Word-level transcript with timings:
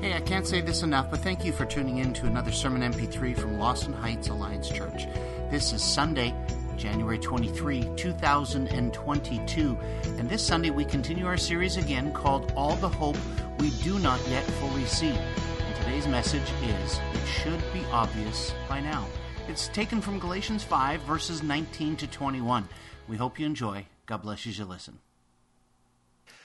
Hey, 0.00 0.14
I 0.14 0.20
can't 0.20 0.46
say 0.46 0.60
this 0.60 0.84
enough, 0.84 1.10
but 1.10 1.18
thank 1.22 1.44
you 1.44 1.50
for 1.50 1.64
tuning 1.64 1.98
in 1.98 2.14
to 2.14 2.26
another 2.26 2.52
Sermon 2.52 2.82
MP3 2.82 3.36
from 3.36 3.58
Lawson 3.58 3.92
Heights 3.92 4.28
Alliance 4.28 4.68
Church. 4.68 5.06
This 5.50 5.72
is 5.72 5.82
Sunday, 5.82 6.32
January 6.76 7.18
23, 7.18 7.82
2022, 7.96 9.78
and 10.04 10.30
this 10.30 10.46
Sunday 10.46 10.70
we 10.70 10.84
continue 10.84 11.26
our 11.26 11.36
series 11.36 11.78
again 11.78 12.12
called 12.12 12.52
All 12.54 12.76
the 12.76 12.88
Hope 12.88 13.16
We 13.58 13.70
Do 13.82 13.98
Not 13.98 14.24
Yet 14.28 14.44
Fully 14.44 14.84
See. 14.84 15.08
And 15.08 15.76
today's 15.80 16.06
message 16.06 16.48
is 16.62 17.00
It 17.12 17.26
Should 17.26 17.60
Be 17.72 17.84
Obvious 17.90 18.54
by 18.68 18.78
Now. 18.80 19.04
It's 19.48 19.66
taken 19.66 20.00
from 20.00 20.20
Galatians 20.20 20.62
5, 20.62 21.00
verses 21.00 21.42
19 21.42 21.96
to 21.96 22.06
21. 22.06 22.68
We 23.08 23.16
hope 23.16 23.40
you 23.40 23.46
enjoy. 23.46 23.84
God 24.06 24.22
bless 24.22 24.46
you 24.46 24.50
as 24.50 24.58
you 24.60 24.64
listen. 24.64 25.00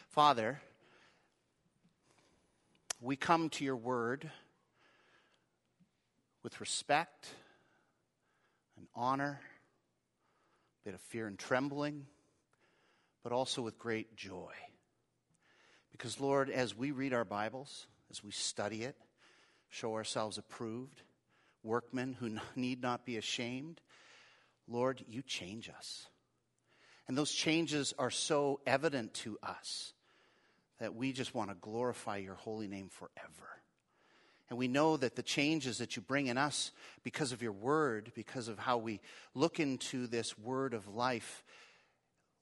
Father, 0.09 0.59
we 3.03 3.17
come 3.17 3.49
to 3.49 3.65
your 3.65 3.75
word 3.75 4.31
with 6.41 6.61
respect 6.61 7.27
and 8.77 8.87
honor, 8.95 9.41
a 10.81 10.87
bit 10.87 10.95
of 10.95 11.01
fear 11.01 11.27
and 11.27 11.37
trembling, 11.37 12.05
but 13.21 13.33
also 13.33 13.61
with 13.61 13.77
great 13.77 14.15
joy. 14.15 14.53
Because, 15.91 16.21
Lord, 16.21 16.49
as 16.49 16.77
we 16.77 16.91
read 16.91 17.13
our 17.13 17.25
Bibles, 17.25 17.87
as 18.09 18.23
we 18.23 18.31
study 18.31 18.83
it, 18.83 18.95
show 19.69 19.95
ourselves 19.95 20.37
approved, 20.37 21.01
workmen 21.61 22.13
who 22.13 22.37
need 22.55 22.81
not 22.81 23.05
be 23.05 23.17
ashamed, 23.17 23.81
Lord, 24.65 25.03
you 25.09 25.21
change 25.21 25.69
us. 25.69 26.07
And 27.09 27.17
those 27.17 27.33
changes 27.33 27.93
are 27.99 28.09
so 28.09 28.61
evident 28.65 29.13
to 29.15 29.37
us 29.43 29.93
that 30.83 30.95
we 30.95 31.13
just 31.13 31.33
want 31.33 31.49
to 31.49 31.55
glorify 31.55 32.17
your 32.17 32.35
holy 32.35 32.67
name 32.67 32.89
forever. 32.89 33.49
And 34.49 34.59
we 34.59 34.67
know 34.67 34.97
that 34.97 35.15
the 35.15 35.23
changes 35.23 35.77
that 35.77 35.95
you 35.95 36.01
bring 36.01 36.27
in 36.27 36.37
us 36.37 36.73
because 37.03 37.31
of 37.31 37.41
your 37.41 37.53
word, 37.53 38.11
because 38.15 38.49
of 38.49 38.59
how 38.59 38.79
we 38.79 38.99
look 39.33 39.61
into 39.61 40.07
this 40.07 40.37
word 40.37 40.73
of 40.73 40.93
life, 40.93 41.45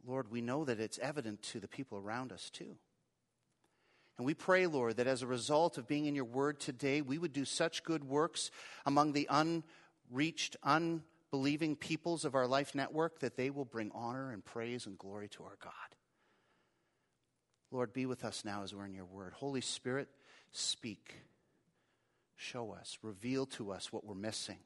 Lord, 0.08 0.32
we 0.32 0.42
know 0.42 0.66
that 0.66 0.80
it's 0.80 0.98
evident 0.98 1.44
to 1.44 1.60
the 1.60 1.68
people 1.68 2.00
around 2.00 2.32
us 2.32 2.50
too. 2.50 2.78
And 4.18 4.26
we 4.26 4.34
pray, 4.34 4.66
Lord, 4.66 4.98
that 4.98 5.06
as 5.06 5.22
a 5.22 5.28
result 5.28 5.78
of 5.78 5.88
being 5.88 6.08
in 6.08 6.16
your 6.16 6.26
word 6.26 6.60
today, 6.60 7.04
we 7.04 7.20
would 7.20 7.34
do 7.34 7.46
such 7.46 7.84
good 7.84 8.04
works 8.04 8.50
among 8.88 9.14
the 9.14 9.30
unreached, 9.30 10.56
unbelieving 10.64 11.76
peoples 11.76 12.26
of 12.26 12.34
our 12.34 12.48
life 12.48 12.74
network 12.74 13.20
that 13.20 13.38
they 13.38 13.52
will 13.52 13.66
bring 13.66 13.92
honor 13.94 14.32
and 14.32 14.44
praise 14.44 14.88
and 14.88 14.98
glory 14.98 15.28
to 15.30 15.44
our 15.44 15.58
God. 15.64 15.72
Lord, 17.72 17.94
be 17.94 18.06
with 18.06 18.26
us 18.26 18.44
now 18.44 18.64
as 18.64 18.76
we're 18.76 18.86
in 18.86 18.94
your 18.94 19.06
word. 19.06 19.34
Holy 19.34 19.62
Spirit, 19.62 20.10
speak. 20.52 21.16
Show 22.36 22.74
us, 22.74 22.98
reveal 23.02 23.46
to 23.48 23.72
us 23.72 23.94
what 23.94 24.06
we're 24.06 24.14
missing 24.14 24.58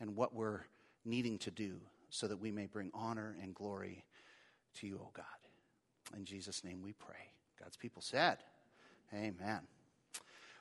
and 0.00 0.16
what 0.16 0.34
we're 0.34 0.60
needing 1.04 1.38
to 1.38 1.50
do 1.50 1.80
so 2.08 2.26
that 2.26 2.38
we 2.38 2.50
may 2.50 2.66
bring 2.66 2.90
honor 2.94 3.36
and 3.42 3.54
glory 3.54 4.04
to 4.80 4.86
you, 4.86 4.98
O 5.02 5.10
God. 5.12 5.24
In 6.16 6.24
Jesus' 6.24 6.64
name 6.64 6.82
we 6.82 6.92
pray. 6.92 7.32
God's 7.62 7.76
people 7.76 8.00
said, 8.00 8.38
Amen. 9.12 9.60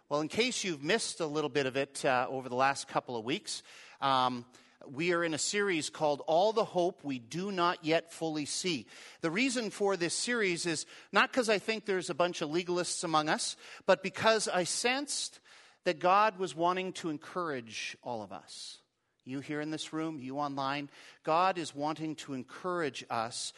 Well, 0.10 0.22
in 0.22 0.28
case 0.28 0.64
you've 0.64 0.84
missed 0.84 1.22
a 1.22 1.26
little 1.26 1.50
bit 1.50 1.66
of 1.66 1.78
it 1.78 2.04
uh, 2.04 2.28
over 2.30 2.50
the 2.50 2.56
last 2.56 2.88
couple 2.88 3.16
of 3.16 3.24
weeks, 3.24 3.64
um, 4.02 4.46
we 4.88 5.14
are 5.14 5.24
in 5.24 5.34
a 5.34 5.40
series 5.40 5.90
called 5.90 6.22
All 6.28 6.54
the 6.54 6.66
Hope 6.66 7.04
We 7.04 7.20
Do 7.20 7.52
Not 7.52 7.84
Yet 7.84 8.12
Fully 8.12 8.46
See. 8.46 8.86
The 9.22 9.32
reason 9.32 9.70
for 9.70 9.96
this 9.96 10.14
series 10.14 10.66
is 10.66 10.86
not 11.12 11.32
because 11.32 11.50
I 11.50 11.60
think 11.60 11.86
there's 11.86 12.10
a 12.10 12.16
bunch 12.16 12.42
of 12.42 12.50
legalists 12.50 13.04
among 13.04 13.30
us, 13.30 13.56
but 13.86 14.04
because 14.04 14.48
I 14.48 14.64
sensed 14.64 15.40
that 15.86 16.00
God 16.00 16.38
was 16.38 16.56
wanting 16.56 16.94
to 16.94 17.10
encourage 17.10 17.98
all 18.04 18.22
of 18.22 18.32
us. 18.32 18.80
You 19.26 19.40
here 19.40 19.62
in 19.62 19.72
this 19.72 19.94
room, 19.94 20.20
you 20.20 20.38
online, 20.38 20.90
God 21.24 21.58
is 21.58 21.74
wanting 21.74 22.16
to 22.18 22.34
encourage 22.34 23.06
us 23.10 23.54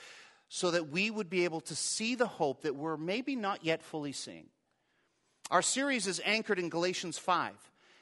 so 0.47 0.71
that 0.71 0.89
we 0.89 1.09
would 1.09 1.29
be 1.29 1.43
able 1.43 1.61
to 1.61 1.75
see 1.75 2.15
the 2.15 2.27
hope 2.27 2.61
that 2.61 2.75
we're 2.75 2.97
maybe 2.97 3.35
not 3.35 3.65
yet 3.65 3.81
fully 3.81 4.11
seeing. 4.11 4.47
Our 5.49 5.61
series 5.61 6.07
is 6.07 6.21
anchored 6.23 6.59
in 6.59 6.69
Galatians 6.69 7.17
5 7.17 7.53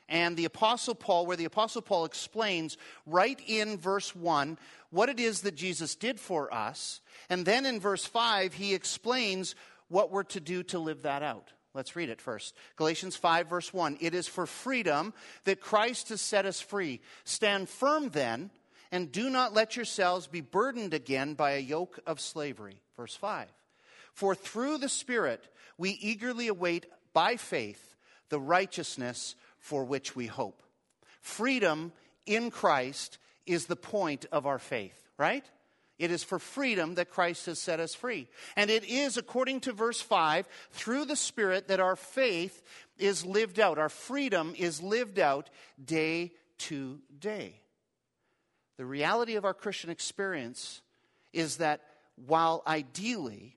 and 0.09 0.36
the 0.36 0.46
Apostle 0.46 0.96
Paul, 0.96 1.25
where 1.25 1.38
the 1.38 1.46
Apostle 1.46 1.81
Paul 1.81 2.06
explains 2.06 2.78
right 3.06 3.40
in 3.47 3.78
verse 3.78 4.16
1 4.16 4.58
what 4.90 5.09
it 5.09 5.19
is 5.19 5.41
that 5.41 5.56
Jesus 5.56 5.96
did 5.96 6.19
for 6.19 6.53
us. 6.53 7.02
And 7.30 7.46
then 7.46 7.66
in 7.66 7.80
verse 7.80 8.06
5, 8.06 8.53
he 8.53 8.74
explains 8.74 9.56
what 9.88 10.12
we're 10.12 10.24
to 10.24 10.40
do 10.40 10.63
to 10.63 10.80
live 10.80 11.03
that 11.03 11.24
out. 11.24 11.52
Let's 11.74 11.96
read 11.96 12.09
it 12.09 12.22
first. 12.22 12.56
Galatians 12.75 13.16
5, 13.16 13.50
verse 13.50 13.74
1. 13.74 13.97
It 14.00 14.13
is 14.13 14.28
for 14.28 14.46
freedom 14.46 15.13
that 15.46 15.62
Christ 15.62 16.09
has 16.09 16.22
set 16.22 16.46
us 16.46 16.62
free. 16.62 17.02
Stand 17.24 17.68
firm 17.68 18.09
then, 18.09 18.52
and 18.92 19.12
do 19.12 19.30
not 19.30 19.53
let 19.53 19.75
yourselves 19.75 20.28
be 20.28 20.42
burdened 20.42 20.94
again 20.94 21.34
by 21.34 21.52
a 21.52 21.59
yoke 21.59 22.00
of 22.06 22.19
slavery. 22.19 22.80
Verse 22.96 23.16
5. 23.16 23.47
For 24.13 24.36
through 24.36 24.78
the 24.78 24.90
Spirit 24.90 25.44
we 25.78 25.92
eagerly 25.92 26.47
await 26.47 26.86
by 27.13 27.38
faith 27.38 27.96
the 28.30 28.40
righteousness 28.40 29.36
for 29.63 29.85
which 29.85 30.13
we 30.13 30.28
hope. 30.28 30.62
Freedom 31.22 31.94
in 32.25 32.51
Christ 32.51 33.18
is 33.46 33.66
the 33.66 33.78
point 33.78 34.25
of 34.29 34.46
our 34.46 34.59
faith, 34.59 35.09
right? 35.18 35.46
It 35.97 36.12
is 36.12 36.22
for 36.22 36.38
freedom 36.38 36.96
that 36.96 37.09
Christ 37.09 37.46
has 37.46 37.59
set 37.59 37.79
us 37.79 37.96
free. 37.96 38.28
And 38.57 38.69
it 38.69 38.84
is, 38.84 39.16
according 39.16 39.62
to 39.62 39.72
verse 39.72 40.01
5, 40.01 40.50
through 40.72 41.06
the 41.06 41.16
Spirit 41.16 41.69
that 41.69 41.79
our 41.79 41.96
faith 41.96 42.62
is 42.97 43.25
lived 43.25 43.57
out. 43.57 43.79
Our 43.79 43.88
freedom 43.88 44.53
is 44.57 44.84
lived 44.84 45.18
out 45.18 45.50
day 45.84 46.34
to 46.57 47.00
day. 47.18 47.62
The 48.75 48.85
reality 48.85 49.35
of 49.38 49.45
our 49.45 49.53
Christian 49.53 49.90
experience 49.90 50.81
is 51.31 51.57
that 51.57 51.80
while 52.28 52.63
ideally, 52.68 53.56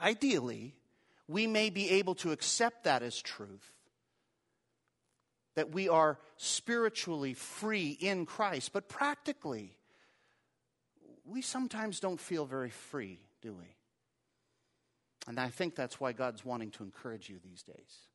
ideally, 0.00 0.76
we 1.26 1.48
may 1.48 1.68
be 1.68 1.90
able 1.90 2.14
to 2.16 2.30
accept 2.30 2.84
that 2.84 3.02
as 3.02 3.20
truth, 3.20 3.72
that 5.58 5.72
we 5.72 5.88
are 5.88 6.20
spiritually 6.36 7.34
free 7.34 7.90
in 7.90 8.26
Christ, 8.26 8.72
but 8.72 8.88
practically, 8.88 9.76
we 11.24 11.42
sometimes 11.42 11.98
don't 11.98 12.20
feel 12.20 12.46
very 12.46 12.70
free, 12.70 13.18
do 13.42 13.52
we? 13.54 13.66
And 15.26 15.40
I 15.40 15.48
think 15.48 15.74
that's 15.74 15.98
why 15.98 16.12
God's 16.12 16.44
wanting 16.44 16.70
to 16.72 16.84
encourage 16.84 17.28
you 17.28 17.40
these 17.42 17.64
days. 17.64 18.06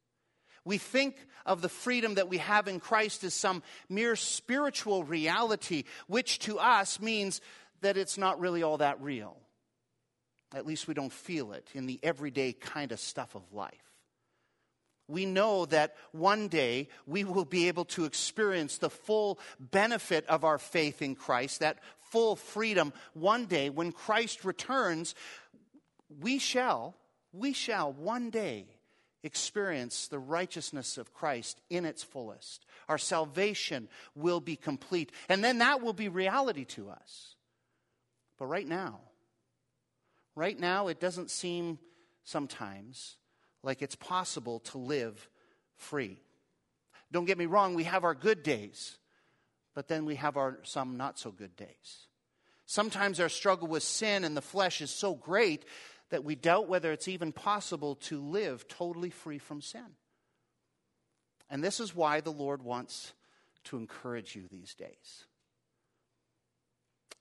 We 0.63 0.77
think 0.77 1.17
of 1.45 1.61
the 1.61 1.67
freedom 1.67 2.15
that 2.15 2.29
we 2.29 2.37
have 2.37 2.69
in 2.69 2.79
Christ 2.79 3.25
as 3.25 3.33
some 3.33 3.61
mere 3.89 4.15
spiritual 4.15 5.03
reality, 5.03 5.83
which 6.07 6.39
to 6.39 6.59
us 6.59 7.01
means 7.01 7.41
that 7.81 7.97
it's 7.97 8.17
not 8.17 8.39
really 8.39 8.63
all 8.63 8.77
that 8.77 9.01
real. 9.01 9.35
At 10.55 10.65
least 10.65 10.87
we 10.87 10.93
don't 10.93 11.11
feel 11.11 11.51
it 11.51 11.67
in 11.73 11.87
the 11.87 11.99
everyday 12.03 12.53
kind 12.53 12.93
of 12.93 13.01
stuff 13.01 13.35
of 13.35 13.51
life 13.51 13.92
we 15.07 15.25
know 15.25 15.65
that 15.65 15.95
one 16.11 16.47
day 16.47 16.87
we 17.05 17.23
will 17.23 17.45
be 17.45 17.67
able 17.67 17.85
to 17.85 18.05
experience 18.05 18.77
the 18.77 18.89
full 18.89 19.39
benefit 19.59 20.25
of 20.27 20.43
our 20.43 20.57
faith 20.57 21.01
in 21.01 21.15
Christ, 21.15 21.59
that 21.59 21.79
full 22.01 22.35
freedom. 22.35 22.93
One 23.13 23.45
day, 23.45 23.69
when 23.69 23.91
Christ 23.91 24.45
returns, 24.45 25.15
we 26.21 26.39
shall, 26.39 26.95
we 27.31 27.53
shall 27.53 27.91
one 27.91 28.29
day 28.29 28.67
experience 29.23 30.07
the 30.07 30.19
righteousness 30.19 30.97
of 30.97 31.13
Christ 31.13 31.59
in 31.69 31.85
its 31.85 32.03
fullest. 32.03 32.65
Our 32.89 32.97
salvation 32.97 33.87
will 34.15 34.41
be 34.41 34.55
complete. 34.55 35.11
And 35.29 35.43
then 35.43 35.59
that 35.59 35.81
will 35.81 35.93
be 35.93 36.09
reality 36.09 36.65
to 36.65 36.89
us. 36.89 37.35
But 38.37 38.45
right 38.47 38.67
now, 38.67 38.99
right 40.35 40.59
now, 40.59 40.87
it 40.87 40.99
doesn't 40.99 41.31
seem 41.31 41.79
sometimes 42.23 43.15
like 43.63 43.81
it's 43.81 43.95
possible 43.95 44.59
to 44.59 44.77
live 44.77 45.29
free. 45.75 46.19
Don't 47.11 47.25
get 47.25 47.37
me 47.37 47.45
wrong, 47.45 47.73
we 47.73 47.85
have 47.85 48.03
our 48.03 48.13
good 48.13 48.43
days, 48.43 48.97
but 49.73 49.87
then 49.87 50.05
we 50.05 50.15
have 50.15 50.37
our 50.37 50.59
some 50.63 50.97
not 50.97 51.17
so 51.17 51.31
good 51.31 51.55
days. 51.55 52.07
Sometimes 52.65 53.19
our 53.19 53.29
struggle 53.29 53.67
with 53.67 53.83
sin 53.83 54.23
and 54.23 54.35
the 54.35 54.41
flesh 54.41 54.81
is 54.81 54.89
so 54.89 55.15
great 55.15 55.65
that 56.09 56.23
we 56.23 56.35
doubt 56.35 56.67
whether 56.67 56.91
it's 56.91 57.07
even 57.07 57.31
possible 57.31 57.95
to 57.95 58.21
live 58.21 58.67
totally 58.67 59.09
free 59.09 59.37
from 59.37 59.61
sin. 59.61 59.95
And 61.49 61.63
this 61.63 61.79
is 61.79 61.95
why 61.95 62.21
the 62.21 62.31
Lord 62.31 62.63
wants 62.63 63.13
to 63.65 63.77
encourage 63.77 64.35
you 64.35 64.43
these 64.49 64.73
days. 64.73 65.25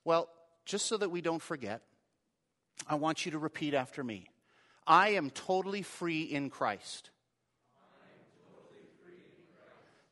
Well, 0.04 0.28
just 0.64 0.86
so 0.86 0.96
that 0.96 1.10
we 1.10 1.20
don't 1.20 1.42
forget, 1.42 1.82
I 2.86 2.96
want 2.96 3.24
you 3.24 3.32
to 3.32 3.38
repeat 3.38 3.74
after 3.74 4.02
me 4.02 4.28
I 4.86 5.10
am 5.10 5.30
totally 5.30 5.82
free 5.82 6.22
in 6.22 6.50
Christ. 6.50 7.10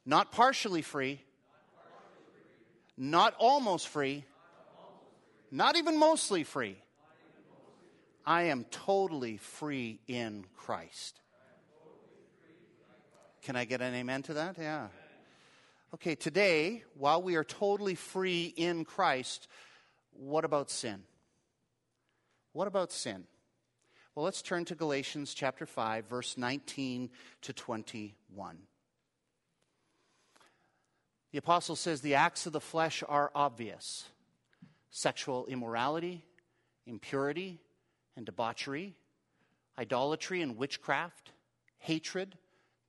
Not 0.06 0.32
partially 0.32 0.82
free, 0.82 1.20
not 2.96 3.34
almost 3.38 3.88
free, 3.88 4.24
not 5.50 5.76
even 5.76 5.98
mostly 5.98 6.44
free. 6.44 6.76
I 8.24 8.42
am 8.44 8.64
totally 8.70 9.36
free 9.38 10.00
in 10.06 10.44
Christ. 10.56 11.20
Can 13.42 13.56
I 13.56 13.64
get 13.64 13.80
an 13.80 13.94
amen 13.94 14.22
to 14.24 14.34
that? 14.34 14.56
Yeah. 14.58 14.88
Okay, 15.94 16.14
today, 16.14 16.84
while 16.94 17.22
we 17.22 17.34
are 17.34 17.44
totally 17.44 17.94
free 17.94 18.52
in 18.56 18.84
Christ, 18.84 19.48
what 20.12 20.44
about 20.44 20.70
sin? 20.70 21.02
What 22.52 22.68
about 22.68 22.92
sin? 22.92 23.24
Well, 24.14 24.24
let's 24.24 24.42
turn 24.42 24.64
to 24.64 24.74
Galatians 24.74 25.34
chapter 25.34 25.66
5, 25.66 26.06
verse 26.06 26.36
19 26.36 27.10
to 27.42 27.52
21. 27.52 28.58
The 31.30 31.38
apostle 31.38 31.76
says 31.76 32.00
the 32.00 32.16
acts 32.16 32.44
of 32.44 32.52
the 32.52 32.60
flesh 32.60 33.04
are 33.08 33.30
obvious 33.36 34.08
sexual 34.90 35.46
immorality, 35.46 36.24
impurity 36.86 37.60
and 38.16 38.26
debauchery, 38.26 38.96
idolatry 39.78 40.42
and 40.42 40.56
witchcraft, 40.56 41.30
hatred, 41.78 42.36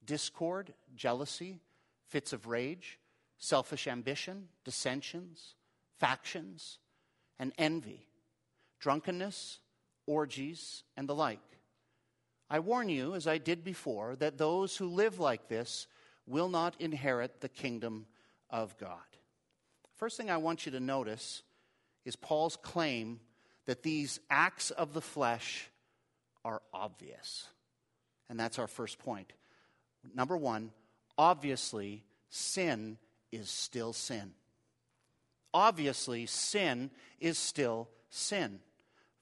discord, 0.03 0.74
jealousy, 0.95 1.62
fits 2.07 2.33
of 2.33 2.47
rage, 2.47 2.97
selfish 3.38 3.88
ambition, 3.88 4.47
dissensions, 4.65 5.53
factions, 6.00 6.79
and 7.38 7.53
envy, 7.59 8.07
drunkenness, 8.79 9.59
orgies, 10.06 10.83
and 10.98 11.07
the 11.07 11.15
like. 11.15 11.39
I 12.50 12.59
warn 12.59 12.89
you, 12.89 13.15
as 13.15 13.27
I 13.27 13.38
did 13.38 13.63
before, 13.63 14.15
that 14.18 14.38
those 14.38 14.75
who 14.75 14.88
live 14.88 15.19
like 15.19 15.48
this 15.48 15.88
will 16.27 16.50
not 16.50 16.75
inherit 16.80 17.39
the 17.39 17.50
kingdom 17.50 18.06
of 18.50 18.77
God. 18.77 18.98
First 19.95 20.18
thing 20.18 20.30
I 20.30 20.38
want 20.38 20.65
you 20.65 20.71
to 20.74 20.80
notice 20.80 21.44
is 22.06 22.15
Paul's 22.15 22.57
claim 22.57 23.19
that 23.68 23.83
these 23.83 24.19
acts 24.30 24.71
of 24.71 24.94
the 24.94 25.01
flesh 25.01 25.69
are 26.44 26.62
obvious. 26.74 27.48
And 28.30 28.39
that's 28.39 28.59
our 28.59 28.68
first 28.68 29.00
point. 29.00 29.31
Number 30.15 30.36
one, 30.36 30.71
obviously, 31.18 32.03
sin 32.30 32.98
is 33.31 33.50
still 33.50 33.94
sin. 33.94 34.33
Obviously, 35.53 36.25
sin 36.25 36.89
is 37.19 37.38
still 37.38 37.89
sin. 38.09 38.59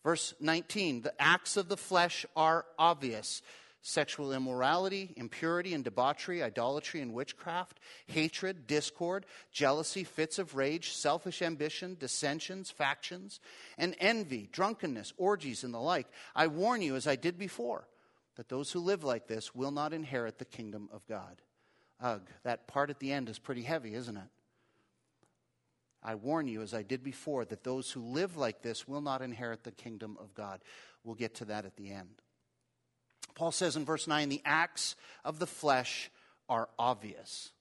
Verse 0.04 0.34
19 0.40 1.02
the 1.02 1.22
acts 1.22 1.58
of 1.58 1.70
the 1.70 1.78
flesh 1.78 2.26
are 2.36 2.66
obvious 2.78 3.42
sexual 3.82 4.34
immorality, 4.34 5.14
impurity 5.16 5.74
and 5.74 5.84
debauchery, 5.84 6.44
idolatry 6.44 7.02
and 7.02 7.14
witchcraft, 7.14 7.80
hatred, 8.08 8.68
discord, 8.68 9.26
jealousy, 9.52 10.04
fits 10.04 10.38
of 10.38 10.56
rage, 10.56 10.92
selfish 10.92 11.42
ambition, 11.42 11.96
dissensions, 12.00 12.70
factions, 12.70 13.40
and 13.78 13.96
envy, 14.00 14.50
drunkenness, 14.52 15.14
orgies, 15.18 15.64
and 15.64 15.74
the 15.74 15.80
like. 15.80 16.08
I 16.36 16.48
warn 16.48 16.82
you, 16.82 16.96
as 16.96 17.08
I 17.08 17.16
did 17.16 17.38
before, 17.38 17.88
that 18.36 18.50
those 18.50 18.72
who 18.72 18.80
live 18.80 19.04
like 19.04 19.28
this 19.28 19.56
will 19.56 19.72
not 19.72 19.94
inherit 19.94 20.40
the 20.40 20.46
kingdom 20.46 20.90
of 20.92 21.06
God. 21.08 21.42
Ugh, 22.02 22.22
that 22.44 22.68
part 22.68 22.90
at 22.90 23.00
the 23.00 23.12
end 23.12 23.30
is 23.30 23.40
pretty 23.40 23.64
heavy, 23.64 23.94
isn't 23.94 24.18
it? 24.18 24.28
I 26.02 26.16
warn 26.16 26.48
you, 26.48 26.62
as 26.62 26.74
I 26.74 26.84
did 26.84 27.04
before, 27.04 27.46
that 27.46 27.64
those 27.64 27.92
who 27.92 28.02
live 28.02 28.38
like 28.38 28.62
this 28.62 28.88
will 28.88 29.02
not 29.02 29.22
inherit 29.22 29.64
the 29.64 29.72
kingdom 29.72 30.18
of 30.20 30.34
God. 30.34 30.62
We'll 31.04 31.16
get 31.16 31.36
to 31.36 31.46
that 31.46 31.66
at 31.66 31.76
the 31.76 31.92
end. 31.92 32.22
Paul 33.36 33.52
says 33.52 33.76
in 33.76 33.86
verse 33.86 34.08
9, 34.08 34.30
the 34.30 34.42
acts 34.46 34.96
of 35.24 35.40
the 35.40 35.48
flesh 35.48 36.10
are 36.48 36.70
obvious. 36.78 37.52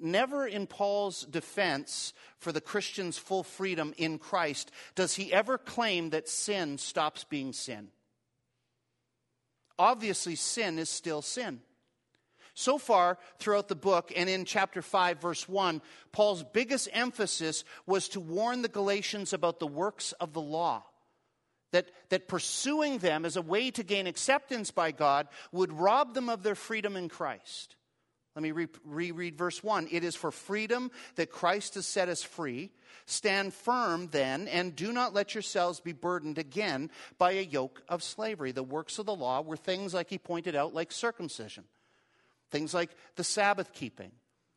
Never 0.00 0.46
in 0.46 0.66
Paul's 0.66 1.24
defense 1.24 2.12
for 2.38 2.50
the 2.50 2.60
Christian's 2.60 3.18
full 3.18 3.42
freedom 3.42 3.94
in 3.98 4.18
Christ 4.18 4.70
does 4.94 5.14
he 5.14 5.32
ever 5.32 5.58
claim 5.58 6.10
that 6.10 6.28
sin 6.28 6.78
stops 6.78 7.24
being 7.24 7.52
sin. 7.52 7.88
Obviously, 9.78 10.34
sin 10.34 10.78
is 10.78 10.88
still 10.88 11.22
sin. 11.22 11.60
So 12.54 12.76
far 12.76 13.18
throughout 13.38 13.68
the 13.68 13.74
book 13.74 14.12
and 14.14 14.28
in 14.28 14.44
chapter 14.44 14.82
5, 14.82 15.20
verse 15.20 15.48
1, 15.48 15.80
Paul's 16.12 16.44
biggest 16.44 16.88
emphasis 16.92 17.64
was 17.86 18.08
to 18.08 18.20
warn 18.20 18.62
the 18.62 18.68
Galatians 18.68 19.32
about 19.32 19.58
the 19.58 19.66
works 19.66 20.12
of 20.12 20.32
the 20.32 20.40
law. 20.40 20.84
That, 21.72 21.86
that 22.10 22.28
pursuing 22.28 22.98
them 22.98 23.24
as 23.24 23.38
a 23.38 23.42
way 23.42 23.70
to 23.70 23.82
gain 23.82 24.06
acceptance 24.06 24.70
by 24.70 24.92
God 24.92 25.28
would 25.52 25.72
rob 25.72 26.12
them 26.12 26.28
of 26.28 26.42
their 26.42 26.54
freedom 26.54 26.96
in 26.96 27.08
Christ. 27.08 27.76
Let 28.36 28.42
me 28.42 28.50
re- 28.50 28.68
reread 28.84 29.38
verse 29.38 29.64
1. 29.64 29.88
It 29.90 30.04
is 30.04 30.14
for 30.14 30.30
freedom 30.30 30.90
that 31.14 31.30
Christ 31.30 31.76
has 31.76 31.86
set 31.86 32.10
us 32.10 32.22
free. 32.22 32.72
Stand 33.06 33.54
firm 33.54 34.08
then, 34.12 34.48
and 34.48 34.76
do 34.76 34.92
not 34.92 35.14
let 35.14 35.34
yourselves 35.34 35.80
be 35.80 35.92
burdened 35.92 36.36
again 36.36 36.90
by 37.16 37.32
a 37.32 37.42
yoke 37.42 37.82
of 37.88 38.02
slavery. 38.02 38.52
The 38.52 38.62
works 38.62 38.98
of 38.98 39.06
the 39.06 39.14
law 39.14 39.40
were 39.40 39.56
things, 39.56 39.94
like 39.94 40.10
he 40.10 40.18
pointed 40.18 40.54
out, 40.54 40.74
like 40.74 40.92
circumcision 40.92 41.64
Things 42.52 42.74
like 42.74 42.90
the 43.16 43.24
Sabbath 43.24 43.72
keeping, 43.72 44.12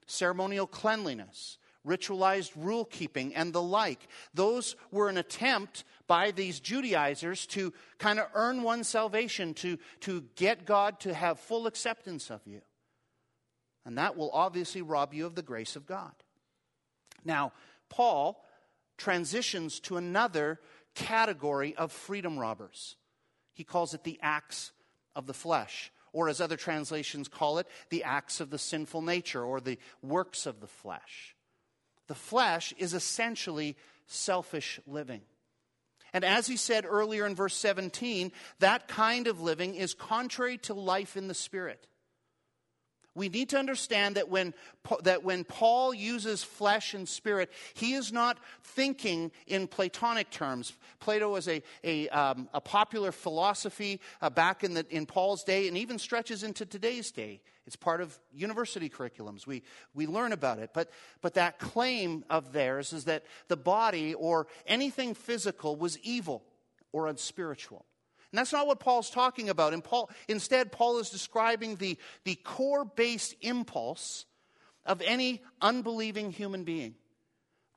ceremonial 0.06 0.68
cleanliness, 0.68 1.58
ritualized 1.88 2.52
rule 2.58 2.84
keeping, 2.84 3.34
and 3.34 3.54
the 3.54 3.62
like. 3.62 4.00
Those 4.34 4.76
were 4.92 5.08
an 5.08 5.18
attempt 5.18 5.86
by 6.06 6.32
these 6.32 6.60
Judaizers 6.60 7.46
to 7.48 7.74
kind 7.98 8.20
of 8.20 8.28
earn 8.36 8.64
one's 8.64 8.90
salvation, 8.90 9.54
to, 9.56 9.78
to 10.02 10.26
get 10.36 10.66
God 10.66 11.00
to 11.02 11.14
have 11.14 11.40
full 11.40 11.68
acceptance 11.68 12.30
of 12.30 12.42
you. 12.46 12.62
And 13.86 13.98
that 13.98 14.18
will 14.18 14.32
obviously 14.32 14.82
rob 14.82 15.14
you 15.14 15.26
of 15.26 15.36
the 15.36 15.42
grace 15.42 15.78
of 15.78 15.86
God. 15.86 16.12
Now, 17.24 17.54
Paul 17.88 18.44
transitions 18.98 19.80
to 19.82 19.96
another 19.96 20.60
category 20.96 21.76
of 21.76 21.94
freedom 21.94 22.38
robbers. 22.38 22.98
He 23.54 23.64
calls 23.64 23.94
it 23.94 24.04
the 24.04 24.20
acts 24.22 24.74
of 25.16 25.28
the 25.28 25.34
flesh 25.34 25.92
or 26.16 26.30
as 26.30 26.40
other 26.40 26.56
translations 26.56 27.28
call 27.28 27.58
it, 27.58 27.68
the 27.90 28.06
acts 28.06 28.40
of 28.40 28.50
the 28.50 28.58
sinful 28.58 29.02
nature 29.02 29.44
or 29.44 29.60
the 29.60 29.78
works 30.02 30.46
of 30.46 30.62
the 30.62 30.68
flesh. 30.68 31.36
The 32.08 32.16
flesh 32.16 32.74
is 32.78 32.94
essentially 32.94 33.76
selfish 34.08 34.80
living. 34.88 35.24
And 36.14 36.24
as 36.24 36.48
he 36.48 36.56
said 36.56 36.86
earlier 36.88 37.26
in 37.26 37.36
verse 37.36 37.54
17, 37.56 38.32
that 38.60 38.88
kind 38.88 39.28
of 39.28 39.42
living 39.42 39.76
is 39.76 39.94
contrary 39.94 40.58
to 40.60 40.74
life 40.74 41.18
in 41.18 41.28
the 41.28 41.34
Spirit. 41.34 41.86
We 43.16 43.30
need 43.30 43.50
to 43.50 43.58
understand 43.58 44.16
that 44.16 44.30
when, 44.30 44.54
that 45.04 45.24
when 45.24 45.46
Paul 45.46 45.94
uses 45.94 46.44
flesh 46.44 46.94
and 46.94 47.08
spirit, 47.08 47.50
he 47.74 47.94
is 47.94 48.12
not 48.12 48.38
thinking 48.62 49.32
in 49.48 49.68
Platonic 49.68 50.30
terms. 50.30 50.74
Plato 51.00 51.32
was 51.32 51.48
a, 51.48 51.64
a, 51.84 52.10
um, 52.10 52.50
a 52.54 52.60
popular 52.60 53.14
philosophy 53.14 54.02
uh, 54.22 54.30
back 54.30 54.66
in, 54.66 54.74
the, 54.74 54.86
in 54.90 55.06
Paul's 55.06 55.46
day 55.46 55.70
and 55.70 55.78
even 55.78 55.98
stretches 55.98 56.44
into 56.44 56.66
today's 56.66 57.10
day. 57.12 57.40
It's 57.66 57.78
part 57.78 58.02
of 58.02 58.20
university 58.34 58.90
curriculums. 58.90 59.48
We, 59.48 59.64
we 59.94 60.08
learn 60.08 60.34
about 60.34 60.60
it. 60.60 60.72
But, 60.74 60.92
but 61.22 61.36
that 61.36 61.58
claim 61.58 62.26
of 62.30 62.52
theirs 62.52 62.92
is 62.92 63.06
that 63.06 63.24
the 63.48 63.58
body 63.58 64.14
or 64.14 64.48
anything 64.68 65.14
physical 65.14 65.78
was 65.78 65.98
evil 66.00 66.44
or 66.92 67.08
unspiritual. 67.08 67.86
And 68.36 68.40
that's 68.42 68.52
not 68.52 68.68
what 68.68 68.82
Paul's 68.82 69.10
talking 69.10 69.48
about. 69.48 69.72
And 69.72 69.82
Paul, 69.82 70.10
instead, 70.28 70.70
Paul 70.70 70.98
is 70.98 71.10
describing 71.10 71.78
the, 71.78 71.98
the 72.26 72.36
core 72.36 72.84
based 72.84 73.34
impulse 73.40 74.26
of 74.86 75.02
any 75.02 75.42
unbelieving 75.62 76.34
human 76.34 76.66
being. 76.66 76.96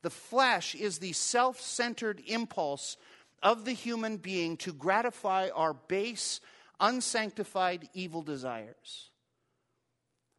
The 0.02 0.10
flesh 0.10 0.74
is 0.74 0.98
the 0.98 1.12
self 1.12 1.60
centered 1.60 2.20
impulse 2.26 2.96
of 3.40 3.66
the 3.66 3.72
human 3.72 4.16
being 4.16 4.56
to 4.56 4.72
gratify 4.72 5.50
our 5.54 5.74
base, 5.74 6.40
unsanctified 6.80 7.88
evil 7.94 8.22
desires. 8.22 9.10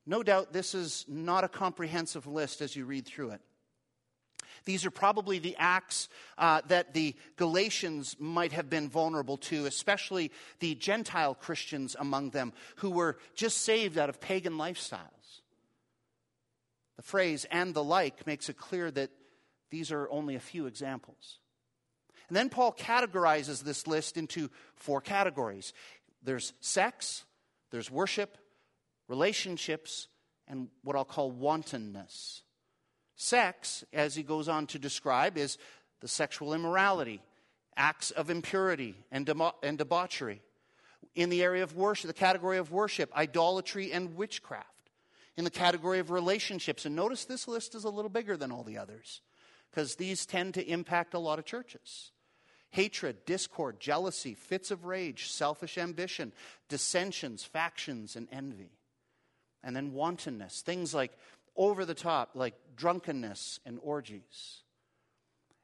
No 0.06 0.22
doubt 0.22 0.52
this 0.52 0.76
is 0.76 1.06
not 1.08 1.46
a 1.46 1.48
comprehensive 1.48 2.28
list 2.28 2.60
as 2.60 2.76
you 2.76 2.84
read 2.84 3.06
through 3.06 3.32
it. 3.32 3.42
These 4.66 4.86
are 4.86 4.92
probably 4.92 5.40
the 5.40 5.56
acts 5.58 6.10
uh, 6.38 6.62
that 6.68 6.94
the 6.94 7.16
Galatians 7.38 8.16
might 8.20 8.52
have 8.52 8.70
been 8.70 8.90
vulnerable 8.90 9.38
to, 9.38 9.66
especially 9.66 10.32
the 10.60 10.76
Gentile 10.76 11.36
Christians 11.36 11.96
among 12.00 12.32
them 12.32 12.54
who 12.78 12.90
were 12.90 13.18
just 13.36 13.60
saved 13.60 13.98
out 13.98 14.10
of 14.10 14.22
pagan 14.22 14.54
lifestyles. 14.54 15.42
The 16.98 17.04
phrase 17.04 17.46
and 17.50 17.74
the 17.74 17.84
like 17.84 18.28
makes 18.28 18.50
it 18.50 18.58
clear 18.58 18.92
that 18.92 19.12
these 19.70 19.92
are 19.92 20.10
only 20.10 20.36
a 20.36 20.40
few 20.40 20.66
examples. 20.66 21.40
And 22.28 22.36
then 22.36 22.50
Paul 22.50 22.74
categorizes 22.74 23.64
this 23.64 23.88
list 23.88 24.18
into 24.18 24.50
four 24.76 25.02
categories 25.02 25.74
there's 26.22 26.52
sex, 26.60 27.24
there's 27.72 27.90
worship, 27.90 28.38
relationships, 29.08 30.10
and 30.48 30.68
what 30.84 30.96
I'll 30.96 31.06
call 31.06 31.32
wantonness. 31.32 32.44
Sex, 33.22 33.84
as 33.92 34.16
he 34.16 34.24
goes 34.24 34.48
on 34.48 34.66
to 34.68 34.80
describe, 34.80 35.38
is 35.38 35.58
the 36.00 36.08
sexual 36.08 36.54
immorality, 36.54 37.22
acts 37.76 38.12
of 38.12 38.30
impurity 38.30 38.96
and, 39.12 39.30
and 39.62 39.78
debauchery. 39.78 40.42
In 41.16 41.30
the 41.30 41.44
area 41.44 41.62
of 41.62 41.76
worship, 41.76 42.08
the 42.08 42.14
category 42.14 42.58
of 42.58 42.72
worship, 42.72 43.14
idolatry 43.14 43.92
and 43.92 44.16
witchcraft. 44.16 44.90
In 45.36 45.44
the 45.44 45.50
category 45.50 46.00
of 46.00 46.12
relationships, 46.12 46.86
and 46.86 46.96
notice 46.96 47.26
this 47.26 47.46
list 47.46 47.76
is 47.76 47.84
a 47.84 47.90
little 47.90 48.08
bigger 48.08 48.38
than 48.38 48.54
all 48.54 48.64
the 48.64 48.78
others, 48.78 49.20
because 49.70 49.96
these 49.96 50.26
tend 50.26 50.54
to 50.54 50.66
impact 50.66 51.14
a 51.14 51.20
lot 51.20 51.40
of 51.40 51.46
churches 51.46 52.12
hatred, 52.72 53.26
discord, 53.26 53.82
jealousy, 53.82 54.34
fits 54.34 54.72
of 54.72 54.86
rage, 54.86 55.30
selfish 55.30 55.78
ambition, 55.78 56.32
dissensions, 56.70 57.44
factions, 57.44 58.16
and 58.16 58.30
envy. 58.32 58.72
And 59.62 59.76
then 59.76 59.92
wantonness, 59.92 60.62
things 60.62 60.94
like 60.94 61.12
over 61.60 61.84
the 61.84 61.94
top, 61.94 62.32
like 62.36 62.56
drunkenness 62.78 63.60
and 63.66 63.78
orgies. 63.84 64.62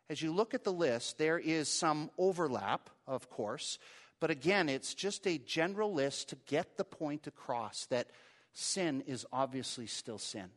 As 0.09 0.21
you 0.21 0.33
look 0.33 0.53
at 0.53 0.65
the 0.65 0.73
list, 0.73 1.17
there 1.17 1.39
is 1.39 1.69
some 1.69 2.11
overlap, 2.17 2.89
of 3.07 3.29
course, 3.29 3.79
but 4.19 4.29
again, 4.29 4.69
it's 4.69 4.93
just 4.93 5.25
a 5.25 5.37
general 5.37 5.93
list 5.93 6.29
to 6.29 6.37
get 6.47 6.77
the 6.77 6.83
point 6.83 7.27
across 7.27 7.85
that 7.87 8.07
sin 8.53 9.03
is 9.07 9.25
obviously 9.31 9.87
still 9.87 10.19
sin. 10.19 10.49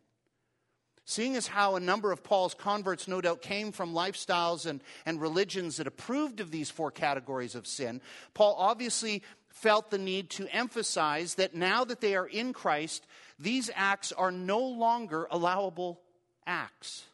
Seeing 1.04 1.37
as 1.37 1.47
how 1.47 1.76
a 1.76 1.80
number 1.80 2.12
of 2.12 2.23
Paul's 2.23 2.52
converts 2.52 3.09
no 3.09 3.21
doubt 3.21 3.40
came 3.40 3.73
from 3.73 3.95
lifestyles 3.95 4.66
and, 4.66 4.83
and 5.07 5.21
religions 5.21 5.78
that 5.78 5.87
approved 5.87 6.40
of 6.40 6.50
these 6.50 6.71
four 6.71 6.90
categories 6.90 7.54
of 7.54 7.66
sin, 7.66 8.02
Paul 8.35 8.54
obviously 8.59 9.23
felt 9.49 9.90
the 9.90 9.99
need 9.99 10.30
to 10.30 10.47
emphasize 10.54 11.37
that 11.37 11.54
now 11.54 11.85
that 11.85 12.00
they 12.00 12.14
are 12.14 12.26
in 12.26 12.52
Christ, 12.52 13.07
these 13.38 13.71
acts 13.75 14.12
are 14.12 14.33
no 14.33 14.61
longer 14.61 15.28
allowable 15.30 16.00
acts. 16.47 17.04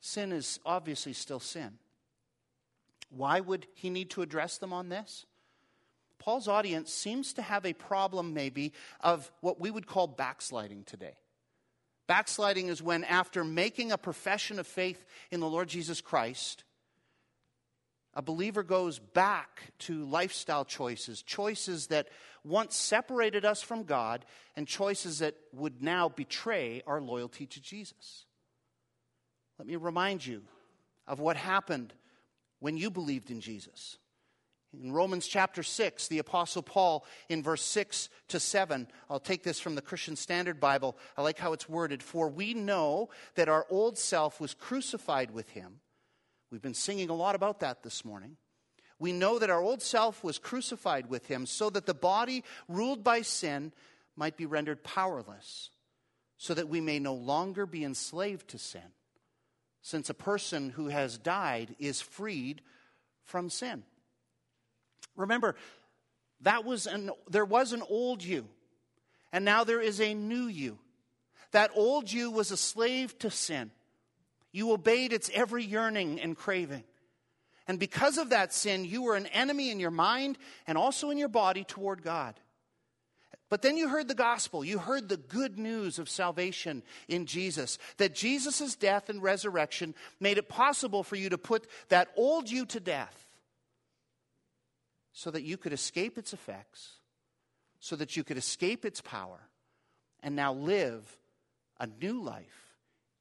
Sin 0.00 0.32
is 0.32 0.60
obviously 0.64 1.12
still 1.12 1.40
sin. 1.40 1.78
Why 3.10 3.40
would 3.40 3.66
he 3.74 3.90
need 3.90 4.10
to 4.10 4.22
address 4.22 4.58
them 4.58 4.72
on 4.72 4.88
this? 4.88 5.26
Paul's 6.18 6.48
audience 6.48 6.92
seems 6.92 7.32
to 7.34 7.42
have 7.42 7.66
a 7.66 7.72
problem, 7.72 8.34
maybe, 8.34 8.72
of 9.00 9.30
what 9.40 9.58
we 9.60 9.70
would 9.70 9.86
call 9.86 10.06
backsliding 10.06 10.84
today. 10.84 11.14
Backsliding 12.06 12.68
is 12.68 12.82
when, 12.82 13.04
after 13.04 13.42
making 13.42 13.90
a 13.90 13.98
profession 13.98 14.58
of 14.58 14.66
faith 14.66 15.04
in 15.30 15.40
the 15.40 15.48
Lord 15.48 15.68
Jesus 15.68 16.00
Christ, 16.00 16.64
a 18.14 18.22
believer 18.22 18.62
goes 18.62 18.98
back 18.98 19.72
to 19.80 20.04
lifestyle 20.04 20.64
choices, 20.64 21.22
choices 21.22 21.88
that 21.88 22.08
once 22.44 22.76
separated 22.76 23.44
us 23.44 23.62
from 23.62 23.84
God, 23.84 24.24
and 24.56 24.66
choices 24.66 25.20
that 25.20 25.36
would 25.52 25.82
now 25.82 26.08
betray 26.08 26.82
our 26.86 27.00
loyalty 27.00 27.46
to 27.46 27.60
Jesus. 27.60 28.24
Let 29.58 29.68
me 29.68 29.76
remind 29.76 30.26
you 30.26 30.42
of 31.06 31.20
what 31.20 31.36
happened 31.36 31.92
when 32.58 32.76
you 32.76 32.90
believed 32.90 33.30
in 33.30 33.40
Jesus. 33.40 33.98
In 34.72 34.92
Romans 34.92 35.26
chapter 35.26 35.62
6, 35.62 36.08
the 36.08 36.18
Apostle 36.18 36.62
Paul, 36.62 37.04
in 37.28 37.42
verse 37.42 37.62
6 37.62 38.08
to 38.28 38.38
7, 38.38 38.86
I'll 39.08 39.18
take 39.18 39.42
this 39.42 39.58
from 39.58 39.74
the 39.74 39.82
Christian 39.82 40.14
Standard 40.14 40.60
Bible. 40.60 40.96
I 41.16 41.22
like 41.22 41.38
how 41.38 41.52
it's 41.52 41.68
worded. 41.68 42.02
For 42.02 42.28
we 42.28 42.54
know 42.54 43.10
that 43.34 43.48
our 43.48 43.66
old 43.68 43.98
self 43.98 44.40
was 44.40 44.54
crucified 44.54 45.32
with 45.32 45.50
him. 45.50 45.80
We've 46.50 46.62
been 46.62 46.74
singing 46.74 47.10
a 47.10 47.14
lot 47.14 47.34
about 47.34 47.60
that 47.60 47.82
this 47.82 48.04
morning. 48.04 48.36
We 48.98 49.12
know 49.12 49.38
that 49.38 49.50
our 49.50 49.62
old 49.62 49.82
self 49.82 50.22
was 50.22 50.38
crucified 50.38 51.08
with 51.08 51.26
him 51.26 51.46
so 51.46 51.70
that 51.70 51.86
the 51.86 51.94
body 51.94 52.44
ruled 52.68 53.02
by 53.02 53.22
sin 53.22 53.72
might 54.16 54.36
be 54.36 54.46
rendered 54.46 54.84
powerless, 54.84 55.70
so 56.36 56.52
that 56.54 56.68
we 56.68 56.80
may 56.80 56.98
no 56.98 57.14
longer 57.14 57.64
be 57.64 57.84
enslaved 57.84 58.48
to 58.48 58.58
sin, 58.58 58.92
since 59.80 60.10
a 60.10 60.14
person 60.14 60.70
who 60.70 60.88
has 60.88 61.16
died 61.16 61.74
is 61.78 62.02
freed 62.02 62.60
from 63.24 63.48
sin. 63.48 63.84
Remember, 65.16 65.54
that 66.42 66.64
was 66.64 66.86
an, 66.86 67.10
there 67.28 67.44
was 67.44 67.72
an 67.72 67.82
old 67.88 68.22
you, 68.22 68.46
and 69.32 69.44
now 69.44 69.64
there 69.64 69.80
is 69.80 70.00
a 70.00 70.12
new 70.12 70.46
you. 70.46 70.78
That 71.52 71.70
old 71.74 72.12
you 72.12 72.30
was 72.30 72.50
a 72.50 72.56
slave 72.56 73.18
to 73.20 73.30
sin. 73.30 73.70
You 74.52 74.72
obeyed 74.72 75.12
its 75.12 75.30
every 75.32 75.64
yearning 75.64 76.20
and 76.20 76.36
craving. 76.36 76.84
And 77.66 77.78
because 77.78 78.18
of 78.18 78.30
that 78.30 78.52
sin, 78.52 78.84
you 78.84 79.02
were 79.02 79.16
an 79.16 79.26
enemy 79.26 79.70
in 79.70 79.78
your 79.78 79.92
mind 79.92 80.38
and 80.66 80.76
also 80.76 81.10
in 81.10 81.18
your 81.18 81.28
body 81.28 81.62
toward 81.62 82.02
God. 82.02 82.34
But 83.48 83.62
then 83.62 83.76
you 83.76 83.88
heard 83.88 84.08
the 84.08 84.14
gospel. 84.14 84.64
You 84.64 84.78
heard 84.78 85.08
the 85.08 85.16
good 85.16 85.58
news 85.58 85.98
of 85.98 86.08
salvation 86.08 86.82
in 87.08 87.26
Jesus. 87.26 87.78
That 87.98 88.14
Jesus' 88.14 88.76
death 88.76 89.08
and 89.08 89.22
resurrection 89.22 89.94
made 90.20 90.38
it 90.38 90.48
possible 90.48 91.02
for 91.02 91.16
you 91.16 91.28
to 91.30 91.38
put 91.38 91.66
that 91.88 92.08
old 92.16 92.50
you 92.50 92.64
to 92.66 92.80
death 92.80 93.26
so 95.12 95.30
that 95.30 95.42
you 95.42 95.56
could 95.56 95.72
escape 95.72 96.16
its 96.16 96.32
effects, 96.32 96.94
so 97.80 97.96
that 97.96 98.16
you 98.16 98.24
could 98.24 98.36
escape 98.36 98.84
its 98.84 99.00
power, 99.00 99.40
and 100.22 100.36
now 100.36 100.52
live 100.52 101.18
a 101.78 101.86
new 101.86 102.22
life 102.22 102.69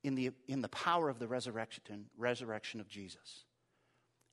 in 0.03 0.15
the, 0.15 0.31
in 0.47 0.61
the 0.61 0.69
power 0.69 1.09
of 1.09 1.19
the 1.19 1.27
resurrection, 1.27 2.05
resurrection 2.17 2.79
of 2.79 2.87
Jesus. 2.87 3.45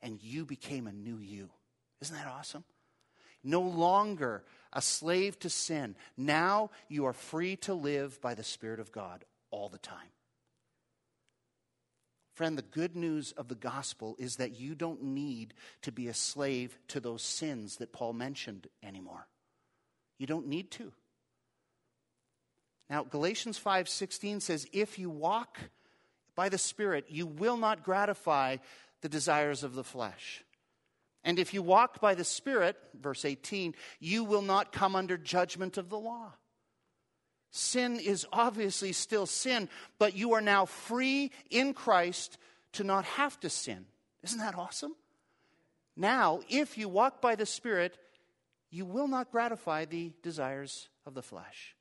And 0.03 0.23
you 0.23 0.45
became 0.45 0.87
a 0.87 0.93
new 0.93 1.19
you. 1.19 1.51
Isn't 2.01 2.17
that 2.17 2.29
awesome? 2.29 2.65
No 3.43 3.61
longer 3.61 4.45
a 4.73 4.83
slave 4.83 5.39
to 5.41 5.51
sin. 5.51 5.97
Now 6.17 6.71
you 6.89 7.07
are 7.07 7.13
free 7.13 7.57
to 7.57 7.75
live 7.75 8.21
by 8.21 8.35
the 8.35 8.45
Spirit 8.45 8.81
of 8.81 8.93
God 8.93 9.25
all 9.51 9.69
the 9.69 9.79
time. 9.79 10.11
Friend, 12.35 12.59
the 12.59 12.63
good 12.63 12.95
news 12.95 13.33
of 13.33 13.49
the 13.49 13.55
gospel 13.55 14.15
is 14.19 14.37
that 14.37 14.61
you 14.61 14.75
don't 14.75 15.03
need 15.03 15.55
to 15.83 15.91
be 15.91 16.09
a 16.09 16.15
slave 16.15 16.79
to 16.89 17.01
those 17.01 17.23
sins 17.23 17.77
that 17.77 17.95
Paul 17.95 18.13
mentioned 18.13 18.67
anymore. 18.83 19.27
You 20.19 20.27
don't 20.27 20.47
need 20.47 20.71
to. 20.73 20.93
Now, 22.88 23.05
Galatians 23.05 23.59
5:16 23.59 24.40
says, 24.40 24.69
"If 24.73 24.99
you 24.99 25.11
walk 25.11 25.59
by 26.35 26.49
the 26.49 26.59
Spirit, 26.59 27.07
you 27.09 27.26
will 27.26 27.57
not 27.57 27.83
gratify 27.83 28.59
the 29.00 29.09
desires 29.09 29.62
of 29.62 29.75
the 29.75 29.85
flesh." 29.85 30.45
And 31.25 31.38
if 31.38 31.52
you 31.52 31.62
walk 31.62 32.00
by 32.00 32.14
the 32.14 32.25
Spirit, 32.25 32.76
verse 32.95 33.25
18, 33.25 33.75
you 33.99 34.23
will 34.23 34.43
not 34.43 34.71
come 34.71 34.95
under 34.95 35.19
judgment 35.19 35.76
of 35.76 35.88
the 35.88 35.99
law. 35.99 36.35
Sin 37.50 37.99
is 37.99 38.26
obviously 38.33 38.93
still 38.93 39.26
sin, 39.26 39.69
but 39.99 40.14
you 40.14 40.35
are 40.35 40.40
now 40.40 40.66
free 40.66 41.33
in 41.50 41.75
Christ 41.75 42.38
to 42.73 42.85
not 42.85 43.05
have 43.05 43.40
to 43.40 43.50
sin. 43.50 43.87
Isn't 44.23 44.38
that 44.38 44.55
awesome? 44.55 44.95
Now, 45.97 46.43
if 46.49 46.76
you 46.76 46.88
walk 46.88 47.21
by 47.21 47.35
the 47.35 47.47
Spirit, 47.47 47.99
you 48.71 48.85
will 48.85 49.09
not 49.09 49.31
gratify 49.31 49.85
the 49.85 50.12
desires 50.23 50.88
of 51.07 51.14
the 51.14 51.23
flesh. 51.23 51.75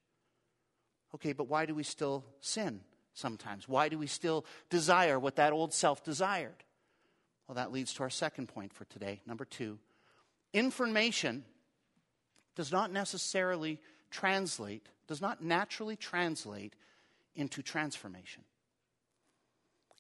Okay, 1.15 1.34
but 1.34 1.48
why 1.48 1.65
do 1.65 1.74
we 1.74 1.84
still 1.84 2.25
sin 2.41 2.81
sometimes? 3.13 3.67
Why 3.67 3.89
do 3.89 3.98
we 3.98 4.07
still 4.07 4.45
desire 4.69 5.17
what 5.17 5.38
that 5.38 5.53
old 5.53 5.74
self 5.74 6.03
desired? 6.03 6.63
Well, 7.48 7.55
that 7.55 7.72
leads 7.72 7.93
to 7.95 8.03
our 8.03 8.10
second 8.10 8.48
point 8.48 8.74
for 8.74 8.86
today. 8.86 9.22
Number 9.25 9.45
two 9.45 9.79
information 10.53 11.45
does 12.55 12.72
not 12.72 12.91
necessarily 12.91 13.79
translate 14.12 14.88
does 15.07 15.22
not 15.22 15.43
naturally 15.43 15.95
translate 15.95 16.74
into 17.36 17.62
transformation. 17.62 18.43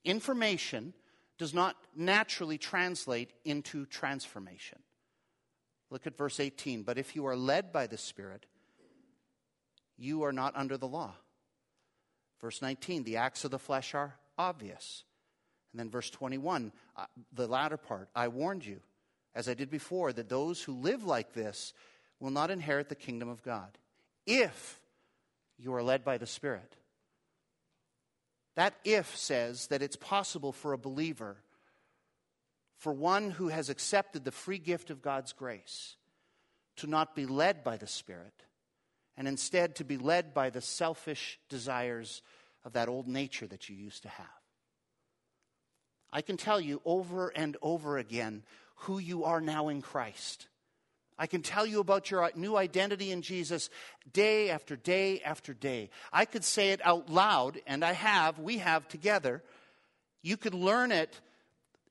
Information 0.03 0.93
does 1.37 1.53
not 1.53 1.75
naturally 1.95 2.57
translate 2.57 3.31
into 3.43 3.85
transformation. 3.85 4.79
Look 5.89 6.07
at 6.07 6.17
verse 6.17 6.39
18. 6.39 6.83
But 6.83 6.97
if 6.97 7.15
you 7.15 7.27
are 7.27 7.35
led 7.35 7.71
by 7.71 7.87
the 7.87 7.97
Spirit, 7.97 8.45
you 9.97 10.23
are 10.23 10.33
not 10.33 10.55
under 10.55 10.77
the 10.77 10.87
law. 10.87 11.13
Verse 12.41 12.61
19, 12.61 13.03
the 13.03 13.17
acts 13.17 13.45
of 13.45 13.51
the 13.51 13.59
flesh 13.59 13.93
are 13.93 14.15
obvious. 14.37 15.03
And 15.71 15.79
then 15.79 15.89
verse 15.89 16.09
21, 16.09 16.71
uh, 16.95 17.05
the 17.33 17.47
latter 17.47 17.77
part, 17.77 18.09
I 18.15 18.27
warned 18.27 18.65
you, 18.65 18.81
as 19.33 19.49
I 19.49 19.53
did 19.53 19.69
before, 19.69 20.13
that 20.13 20.29
those 20.29 20.61
who 20.61 20.73
live 20.73 21.03
like 21.03 21.33
this 21.33 21.73
will 22.19 22.31
not 22.31 22.51
inherit 22.51 22.89
the 22.89 22.95
kingdom 22.95 23.29
of 23.29 23.43
God. 23.43 23.77
If 24.25 24.79
you 25.57 25.73
are 25.73 25.83
led 25.83 26.03
by 26.03 26.17
the 26.17 26.27
Spirit. 26.27 26.75
That 28.55 28.75
if 28.83 29.15
says 29.15 29.67
that 29.67 29.81
it's 29.81 29.95
possible 29.95 30.51
for 30.51 30.73
a 30.73 30.77
believer, 30.77 31.37
for 32.77 32.93
one 32.93 33.31
who 33.31 33.49
has 33.49 33.69
accepted 33.69 34.23
the 34.23 34.31
free 34.31 34.59
gift 34.59 34.89
of 34.89 35.01
God's 35.01 35.33
grace, 35.33 35.95
to 36.77 36.87
not 36.87 37.15
be 37.15 37.25
led 37.25 37.63
by 37.63 37.77
the 37.77 37.87
Spirit, 37.87 38.33
and 39.17 39.27
instead 39.27 39.75
to 39.75 39.83
be 39.83 39.97
led 39.97 40.33
by 40.33 40.49
the 40.49 40.61
selfish 40.61 41.39
desires 41.49 42.21
of 42.63 42.73
that 42.73 42.89
old 42.89 43.07
nature 43.07 43.47
that 43.47 43.69
you 43.69 43.75
used 43.75 44.03
to 44.03 44.09
have. 44.09 44.27
I 46.11 46.21
can 46.21 46.37
tell 46.37 46.59
you 46.59 46.81
over 46.85 47.29
and 47.29 47.57
over 47.61 47.97
again 47.97 48.43
who 48.75 48.99
you 48.99 49.23
are 49.23 49.41
now 49.41 49.69
in 49.69 49.81
Christ. 49.81 50.47
I 51.17 51.27
can 51.27 51.41
tell 51.41 51.65
you 51.65 51.79
about 51.79 52.11
your 52.11 52.29
new 52.35 52.57
identity 52.57 53.11
in 53.11 53.21
Jesus 53.21 53.69
day 54.11 54.49
after 54.49 54.75
day 54.75 55.21
after 55.21 55.53
day. 55.53 55.89
I 56.11 56.25
could 56.25 56.43
say 56.43 56.71
it 56.71 56.81
out 56.85 57.09
loud, 57.09 57.59
and 57.65 57.85
I 57.85 57.93
have, 57.93 58.37
we 58.39 58.57
have 58.57 58.87
together. 58.87 59.41
You 60.21 60.35
could 60.35 60.53
learn 60.53 60.91
it 60.91 61.21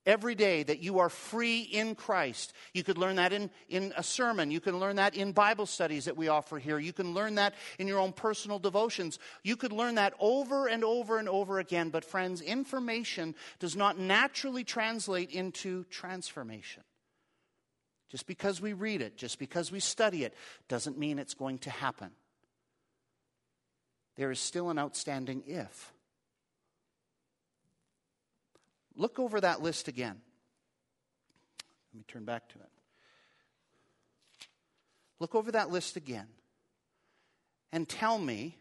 every 0.06 0.34
day 0.34 0.62
that 0.62 0.80
you 0.80 0.98
are 0.98 1.08
free 1.08 1.60
in 1.60 1.94
Christ. 1.94 2.52
You 2.72 2.84
could 2.84 2.98
learn 2.98 3.16
that 3.16 3.32
in, 3.32 3.50
in 3.68 3.92
a 3.96 4.02
sermon. 4.02 4.50
You 4.50 4.60
can 4.60 4.78
learn 4.78 4.96
that 4.96 5.14
in 5.14 5.32
Bible 5.32 5.66
studies 5.66 6.04
that 6.04 6.16
we 6.16 6.28
offer 6.28 6.58
here. 6.58 6.78
You 6.78 6.92
can 6.92 7.14
learn 7.14 7.36
that 7.36 7.54
in 7.78 7.88
your 7.88 7.98
own 7.98 8.12
personal 8.12 8.58
devotions. 8.58 9.18
You 9.42 9.56
could 9.56 9.72
learn 9.72 9.94
that 9.94 10.14
over 10.18 10.66
and 10.66 10.84
over 10.84 11.18
and 11.18 11.28
over 11.28 11.58
again. 11.58 11.90
But, 11.90 12.04
friends, 12.04 12.40
information 12.40 13.34
does 13.58 13.76
not 13.76 13.98
naturally 13.98 14.64
translate 14.64 15.30
into 15.30 15.84
transformation. 15.84 16.82
Just 18.10 18.26
because 18.26 18.60
we 18.60 18.74
read 18.74 19.00
it, 19.00 19.16
just 19.16 19.38
because 19.38 19.72
we 19.72 19.80
study 19.80 20.24
it, 20.24 20.34
doesn't 20.68 20.98
mean 20.98 21.18
it's 21.18 21.34
going 21.34 21.58
to 21.60 21.70
happen. 21.70 22.10
there 24.16 24.30
is 24.30 24.38
still 24.38 24.70
an 24.70 24.78
outstanding 24.78 25.42
if. 25.46 25.93
Look 28.96 29.18
over 29.18 29.40
that 29.40 29.60
list 29.60 29.88
again. 29.88 30.20
Let 31.92 31.98
me 31.98 32.04
turn 32.06 32.24
back 32.24 32.48
to 32.50 32.58
it. 32.58 32.70
Look 35.20 35.34
over 35.34 35.52
that 35.52 35.70
list 35.70 35.96
again 35.96 36.26
and 37.72 37.88
tell 37.88 38.18
me 38.18 38.58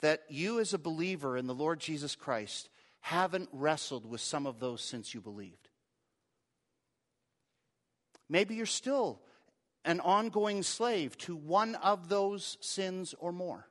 that 0.00 0.22
you, 0.28 0.60
as 0.60 0.74
a 0.74 0.78
believer 0.78 1.36
in 1.36 1.46
the 1.46 1.54
Lord 1.54 1.80
Jesus 1.80 2.14
Christ, 2.16 2.68
haven't 3.00 3.48
wrestled 3.52 4.04
with 4.04 4.20
some 4.20 4.46
of 4.46 4.60
those 4.60 4.80
since 4.80 5.14
you 5.14 5.20
believed. 5.20 5.68
Maybe 8.28 8.54
you're 8.54 8.66
still 8.66 9.20
an 9.84 10.00
ongoing 10.00 10.62
slave 10.62 11.16
to 11.18 11.34
one 11.34 11.74
of 11.76 12.08
those 12.08 12.56
sins 12.60 13.14
or 13.18 13.32
more. 13.32 13.66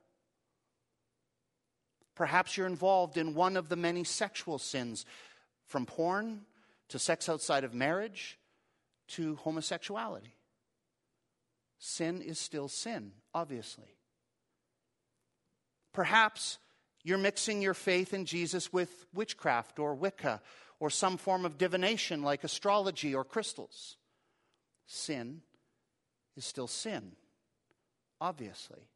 Perhaps 2.14 2.56
you're 2.56 2.66
involved 2.66 3.16
in 3.16 3.34
one 3.34 3.56
of 3.56 3.68
the 3.68 3.76
many 3.76 4.04
sexual 4.04 4.58
sins, 4.58 5.06
from 5.72 5.86
porn 5.86 6.42
to 6.90 6.98
sex 6.98 7.30
outside 7.30 7.64
of 7.64 7.72
marriage 7.72 8.38
to 9.08 9.36
homosexuality. 9.36 10.34
Sin 11.78 12.20
is 12.20 12.38
still 12.38 12.68
sin, 12.68 13.12
obviously. 13.32 13.96
Perhaps 15.94 16.58
you're 17.02 17.16
mixing 17.16 17.62
your 17.62 17.72
faith 17.72 18.12
in 18.12 18.26
Jesus 18.26 18.70
with 18.70 19.06
witchcraft 19.14 19.78
or 19.78 19.94
Wicca 19.94 20.42
or 20.78 20.90
some 20.90 21.16
form 21.16 21.46
of 21.46 21.56
divination 21.56 22.22
like 22.22 22.44
astrology 22.44 23.14
or 23.14 23.24
crystals. 23.24 23.96
Sin 24.86 25.40
is 26.36 26.44
still 26.44 26.66
sin, 26.66 27.12
obviously. 28.20 28.90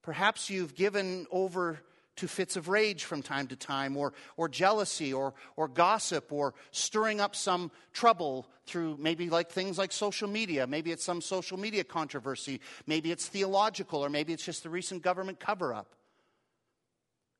Perhaps 0.00 0.48
you've 0.48 0.74
given 0.74 1.26
over 1.30 1.80
to 2.16 2.28
fits 2.28 2.56
of 2.56 2.68
rage 2.68 3.04
from 3.04 3.22
time 3.22 3.46
to 3.48 3.56
time, 3.56 3.96
or, 3.96 4.12
or 4.36 4.48
jealousy, 4.48 5.12
or, 5.12 5.34
or 5.56 5.68
gossip, 5.68 6.32
or 6.32 6.54
stirring 6.70 7.20
up 7.20 7.34
some 7.34 7.70
trouble 7.92 8.46
through 8.66 8.96
maybe 9.00 9.28
like 9.30 9.50
things 9.50 9.78
like 9.78 9.92
social 9.92 10.28
media. 10.28 10.66
Maybe 10.66 10.92
it's 10.92 11.04
some 11.04 11.20
social 11.20 11.58
media 11.58 11.84
controversy. 11.84 12.60
Maybe 12.86 13.10
it's 13.10 13.26
theological, 13.26 14.04
or 14.04 14.08
maybe 14.08 14.32
it's 14.32 14.44
just 14.44 14.62
the 14.62 14.70
recent 14.70 15.02
government 15.02 15.40
cover 15.40 15.74
up. 15.74 15.94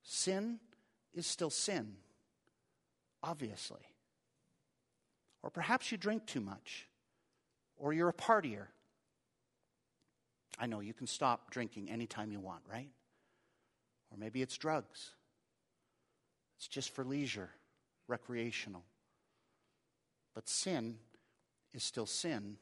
Sin 0.03 0.59
is 1.15 1.27
still 1.27 1.51
sin, 1.51 1.95
obviously. 3.23 3.81
Or 5.43 5.51
perhaps 5.51 5.93
you 5.93 5.99
drink 5.99 6.27
too 6.27 6.41
much, 6.41 6.89
or 7.77 7.93
you're 7.93 8.09
a 8.09 8.15
partier. 8.15 8.67
I 10.59 10.67
know 10.67 10.81
you 10.81 10.95
can 10.95 11.07
stop 11.07 11.51
drinking 11.51 11.91
anytime 11.91 12.33
you 12.33 12.41
want, 12.41 12.63
right? 12.71 12.91
Or 14.15 14.19
maybe 14.19 14.43
it's 14.43 14.57
drugs. 14.57 15.11
It's 16.57 16.69
just 16.69 16.95
for 16.95 17.05
leisure, 17.05 17.51
recreational. 18.07 18.85
But 20.35 20.49
sin 20.49 20.99
is 21.73 21.83
still 21.83 22.07
sin, 22.07 22.59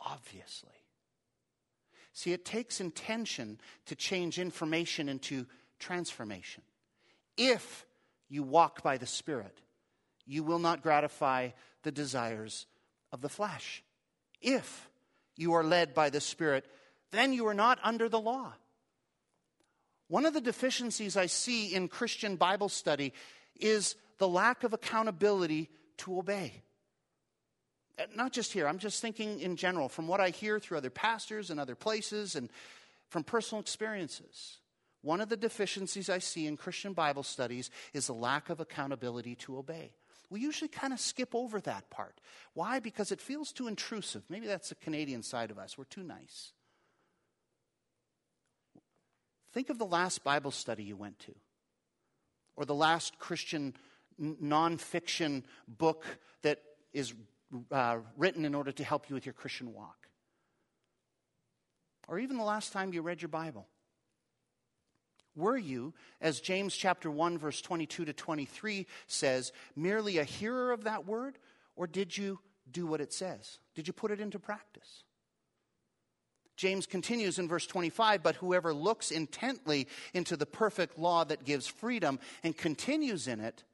obviously. 0.00 0.70
See, 2.14 2.32
it 2.32 2.46
takes 2.46 2.80
intention 2.80 3.60
to 3.86 3.94
change 3.94 4.38
information 4.38 5.08
into 5.10 5.46
transformation. 5.78 6.62
If 7.36 7.84
you 8.28 8.42
walk 8.42 8.82
by 8.82 8.96
the 8.96 9.06
Spirit, 9.06 9.58
you 10.24 10.42
will 10.44 10.58
not 10.58 10.82
gratify 10.82 11.50
the 11.82 11.92
desires 11.92 12.66
of 13.12 13.20
the 13.20 13.28
flesh. 13.28 13.82
If 14.40 14.88
you 15.36 15.52
are 15.54 15.64
led 15.64 15.92
by 15.92 16.08
the 16.08 16.20
Spirit, 16.20 16.64
then 17.10 17.34
you 17.34 17.46
are 17.48 17.54
not 17.54 17.78
under 17.82 18.08
the 18.08 18.20
law. 18.20 18.54
One 20.12 20.26
of 20.26 20.34
the 20.34 20.42
deficiencies 20.42 21.16
I 21.16 21.24
see 21.24 21.74
in 21.74 21.88
Christian 21.88 22.36
Bible 22.36 22.68
study 22.68 23.14
is 23.58 23.96
the 24.18 24.28
lack 24.28 24.62
of 24.62 24.74
accountability 24.74 25.70
to 25.96 26.18
obey. 26.18 26.64
Uh, 27.98 28.02
not 28.14 28.30
just 28.30 28.52
here, 28.52 28.68
I'm 28.68 28.76
just 28.76 29.00
thinking 29.00 29.40
in 29.40 29.56
general 29.56 29.88
from 29.88 30.08
what 30.08 30.20
I 30.20 30.28
hear 30.28 30.60
through 30.60 30.76
other 30.76 30.90
pastors 30.90 31.48
and 31.48 31.58
other 31.58 31.74
places 31.74 32.36
and 32.36 32.50
from 33.08 33.24
personal 33.24 33.62
experiences. 33.62 34.58
One 35.00 35.22
of 35.22 35.30
the 35.30 35.36
deficiencies 35.38 36.10
I 36.10 36.18
see 36.18 36.46
in 36.46 36.58
Christian 36.58 36.92
Bible 36.92 37.22
studies 37.22 37.70
is 37.94 38.06
the 38.06 38.12
lack 38.12 38.50
of 38.50 38.60
accountability 38.60 39.36
to 39.36 39.56
obey. 39.56 39.94
We 40.28 40.40
usually 40.40 40.68
kind 40.68 40.92
of 40.92 41.00
skip 41.00 41.34
over 41.34 41.58
that 41.62 41.88
part. 41.88 42.20
Why? 42.52 42.80
Because 42.80 43.12
it 43.12 43.20
feels 43.22 43.50
too 43.50 43.66
intrusive. 43.66 44.24
Maybe 44.28 44.46
that's 44.46 44.68
the 44.68 44.74
Canadian 44.74 45.22
side 45.22 45.50
of 45.50 45.58
us. 45.58 45.78
We're 45.78 45.84
too 45.84 46.02
nice. 46.02 46.52
Think 49.52 49.70
of 49.70 49.78
the 49.78 49.86
last 49.86 50.24
Bible 50.24 50.50
study 50.50 50.82
you 50.82 50.96
went 50.96 51.18
to, 51.20 51.34
or 52.56 52.64
the 52.64 52.74
last 52.74 53.18
Christian 53.18 53.74
nonfiction 54.20 55.44
book 55.68 56.04
that 56.42 56.62
is 56.92 57.14
uh, 57.70 57.98
written 58.16 58.44
in 58.44 58.54
order 58.54 58.72
to 58.72 58.84
help 58.84 59.08
you 59.08 59.14
with 59.14 59.26
your 59.26 59.32
Christian 59.32 59.72
walk, 59.72 60.08
or 62.08 62.18
even 62.18 62.36
the 62.36 62.44
last 62.44 62.72
time 62.72 62.92
you 62.92 63.02
read 63.02 63.20
your 63.20 63.28
Bible. 63.28 63.66
Were 65.34 65.56
you, 65.56 65.94
as 66.20 66.40
James 66.40 66.76
chapter 66.76 67.10
1 67.10 67.38
verse 67.38 67.62
22 67.62 68.04
to 68.04 68.12
23 68.12 68.86
says, 69.06 69.52
merely 69.74 70.18
a 70.18 70.24
hearer 70.24 70.72
of 70.72 70.84
that 70.84 71.06
word 71.06 71.38
or 71.74 71.86
did 71.86 72.16
you 72.16 72.38
do 72.70 72.86
what 72.86 73.00
it 73.00 73.12
says? 73.12 73.58
Did 73.74 73.86
you 73.86 73.92
put 73.92 74.10
it 74.10 74.20
into 74.20 74.38
practice? 74.38 75.04
James 76.62 76.86
continues 76.86 77.40
in 77.40 77.48
verse 77.48 77.66
25, 77.66 78.22
but 78.22 78.36
whoever 78.36 78.72
looks 78.72 79.10
intently 79.10 79.88
into 80.14 80.36
the 80.36 80.46
perfect 80.46 80.96
law 80.96 81.24
that 81.24 81.42
gives 81.44 81.66
freedom 81.66 82.20
and 82.44 82.56
continues 82.56 83.26
in 83.26 83.40
it, 83.40 83.64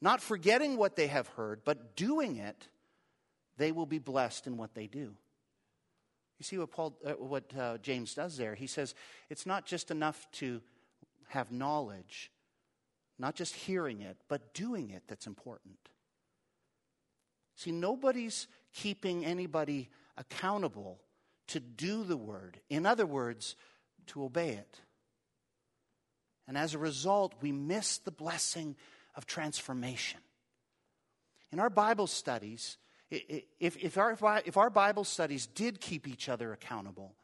not 0.00 0.22
forgetting 0.22 0.76
what 0.76 0.94
they 0.94 1.08
have 1.08 1.26
heard, 1.26 1.62
but 1.64 1.96
doing 1.96 2.36
it, 2.36 2.68
they 3.56 3.72
will 3.72 3.86
be 3.86 3.98
blessed 3.98 4.46
in 4.46 4.56
what 4.56 4.72
they 4.72 4.86
do. 4.86 5.16
You 6.38 6.44
see 6.44 6.58
what, 6.58 6.70
Paul, 6.70 6.96
uh, 7.04 7.14
what 7.14 7.52
uh, 7.58 7.78
James 7.78 8.14
does 8.14 8.36
there? 8.36 8.54
He 8.54 8.68
says 8.68 8.94
it's 9.28 9.44
not 9.44 9.66
just 9.66 9.90
enough 9.90 10.28
to 10.34 10.62
have 11.26 11.50
knowledge, 11.50 12.30
not 13.18 13.34
just 13.34 13.56
hearing 13.56 14.00
it, 14.00 14.16
but 14.28 14.54
doing 14.54 14.90
it 14.90 15.02
that's 15.08 15.26
important. 15.26 15.74
See, 17.56 17.72
nobody's 17.72 18.46
keeping 18.72 19.26
anybody 19.26 19.90
accountable 20.16 21.00
to 21.50 21.60
do 21.60 22.04
the 22.04 22.16
word. 22.16 22.60
In 22.68 22.86
other 22.86 23.06
words, 23.06 23.56
to 24.08 24.24
obey 24.24 24.50
it. 24.50 24.80
And 26.48 26.58
as 26.58 26.74
a 26.74 26.78
result, 26.78 27.34
we 27.40 27.52
miss 27.52 27.98
the 27.98 28.10
blessing 28.10 28.74
of 29.14 29.26
transformation. 29.26 30.20
In 31.52 31.60
our 31.60 31.70
Bible 31.70 32.06
studies, 32.06 32.76
if, 33.10 33.76
if, 33.82 33.98
our, 33.98 34.16
if 34.44 34.56
our 34.56 34.70
Bible 34.70 35.04
studies 35.04 35.46
did 35.46 35.80
keep 35.80 36.08
each 36.08 36.28
other 36.28 36.52
accountable, 36.52 37.14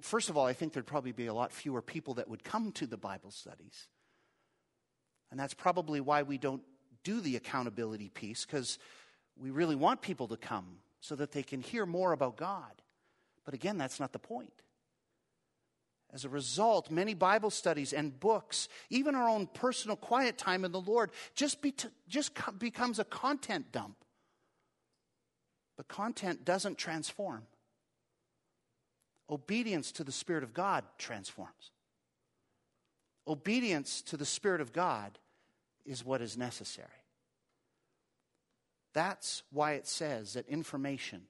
first 0.00 0.30
of 0.30 0.36
all, 0.36 0.46
I 0.46 0.52
think 0.52 0.72
there'd 0.72 0.86
probably 0.86 1.12
be 1.12 1.26
a 1.26 1.34
lot 1.34 1.52
fewer 1.52 1.82
people 1.82 2.14
that 2.14 2.28
would 2.28 2.44
come 2.44 2.72
to 2.72 2.86
the 2.86 2.96
Bible 2.96 3.30
studies. 3.30 3.88
And 5.30 5.40
that's 5.40 5.54
probably 5.54 6.00
why 6.00 6.22
we 6.22 6.38
don't 6.38 6.62
do 7.04 7.20
the 7.20 7.36
accountability 7.36 8.08
piece, 8.08 8.44
because 8.44 8.78
we 9.36 9.50
really 9.50 9.76
want 9.76 10.02
people 10.02 10.28
to 10.28 10.36
come 10.36 10.76
so 11.02 11.16
that 11.16 11.32
they 11.32 11.42
can 11.42 11.60
hear 11.60 11.84
more 11.84 12.12
about 12.12 12.36
God. 12.38 12.80
But 13.44 13.52
again, 13.52 13.76
that's 13.76 14.00
not 14.00 14.12
the 14.12 14.18
point. 14.18 14.62
As 16.12 16.24
a 16.24 16.28
result, 16.28 16.90
many 16.90 17.12
Bible 17.12 17.50
studies 17.50 17.92
and 17.92 18.18
books, 18.18 18.68
even 18.88 19.14
our 19.14 19.28
own 19.28 19.48
personal 19.48 19.96
quiet 19.96 20.38
time 20.38 20.64
in 20.64 20.70
the 20.70 20.80
Lord, 20.80 21.10
just, 21.34 21.60
be 21.60 21.72
t- 21.72 21.88
just 22.08 22.34
co- 22.34 22.52
becomes 22.52 22.98
a 22.98 23.04
content 23.04 23.72
dump. 23.72 23.96
But 25.76 25.88
content 25.88 26.44
doesn't 26.44 26.78
transform. 26.78 27.42
Obedience 29.28 29.90
to 29.92 30.04
the 30.04 30.12
Spirit 30.12 30.44
of 30.44 30.54
God 30.54 30.84
transforms. 30.98 31.72
Obedience 33.26 34.02
to 34.02 34.16
the 34.16 34.26
Spirit 34.26 34.60
of 34.60 34.72
God 34.72 35.18
is 35.84 36.04
what 36.04 36.20
is 36.20 36.36
necessary. 36.36 36.88
That's 38.92 39.42
why 39.50 39.72
it 39.72 39.86
says 39.86 40.34
that 40.34 40.48
information 40.48 41.22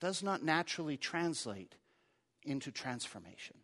does 0.00 0.22
not 0.22 0.44
naturally 0.44 0.96
translate 0.96 1.74
into 2.44 2.70
transformation. 2.70 3.56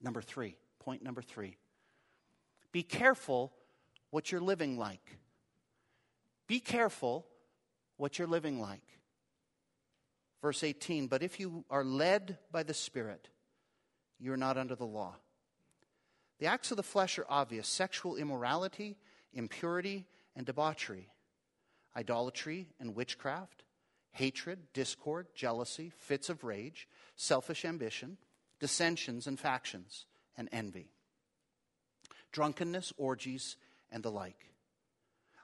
Number 0.00 0.22
three, 0.22 0.56
point 0.80 1.02
number 1.02 1.22
three 1.22 1.56
be 2.72 2.82
careful 2.82 3.52
what 4.10 4.32
you're 4.32 4.40
living 4.40 4.78
like. 4.78 5.18
Be 6.46 6.58
careful 6.58 7.26
what 7.98 8.18
you're 8.18 8.28
living 8.28 8.60
like. 8.60 8.80
Verse 10.40 10.64
18, 10.64 11.06
but 11.06 11.22
if 11.22 11.38
you 11.38 11.64
are 11.70 11.84
led 11.84 12.38
by 12.50 12.62
the 12.62 12.74
Spirit, 12.74 13.28
you're 14.18 14.36
not 14.36 14.56
under 14.56 14.74
the 14.74 14.86
law. 14.86 15.14
The 16.40 16.46
acts 16.46 16.72
of 16.72 16.76
the 16.78 16.82
flesh 16.82 17.18
are 17.18 17.26
obvious 17.28 17.68
sexual 17.68 18.16
immorality, 18.16 18.96
impurity, 19.32 20.06
and 20.34 20.44
debauchery 20.44 21.11
idolatry 21.96 22.68
and 22.80 22.94
witchcraft, 22.94 23.64
hatred, 24.12 24.58
discord, 24.72 25.26
jealousy, 25.34 25.92
fits 25.98 26.28
of 26.28 26.44
rage, 26.44 26.88
selfish 27.16 27.64
ambition, 27.64 28.16
dissensions 28.60 29.26
and 29.26 29.38
factions, 29.38 30.06
and 30.36 30.48
envy, 30.52 30.90
drunkenness, 32.30 32.92
orgies, 32.96 33.56
and 33.90 34.02
the 34.02 34.10
like. 34.10 34.52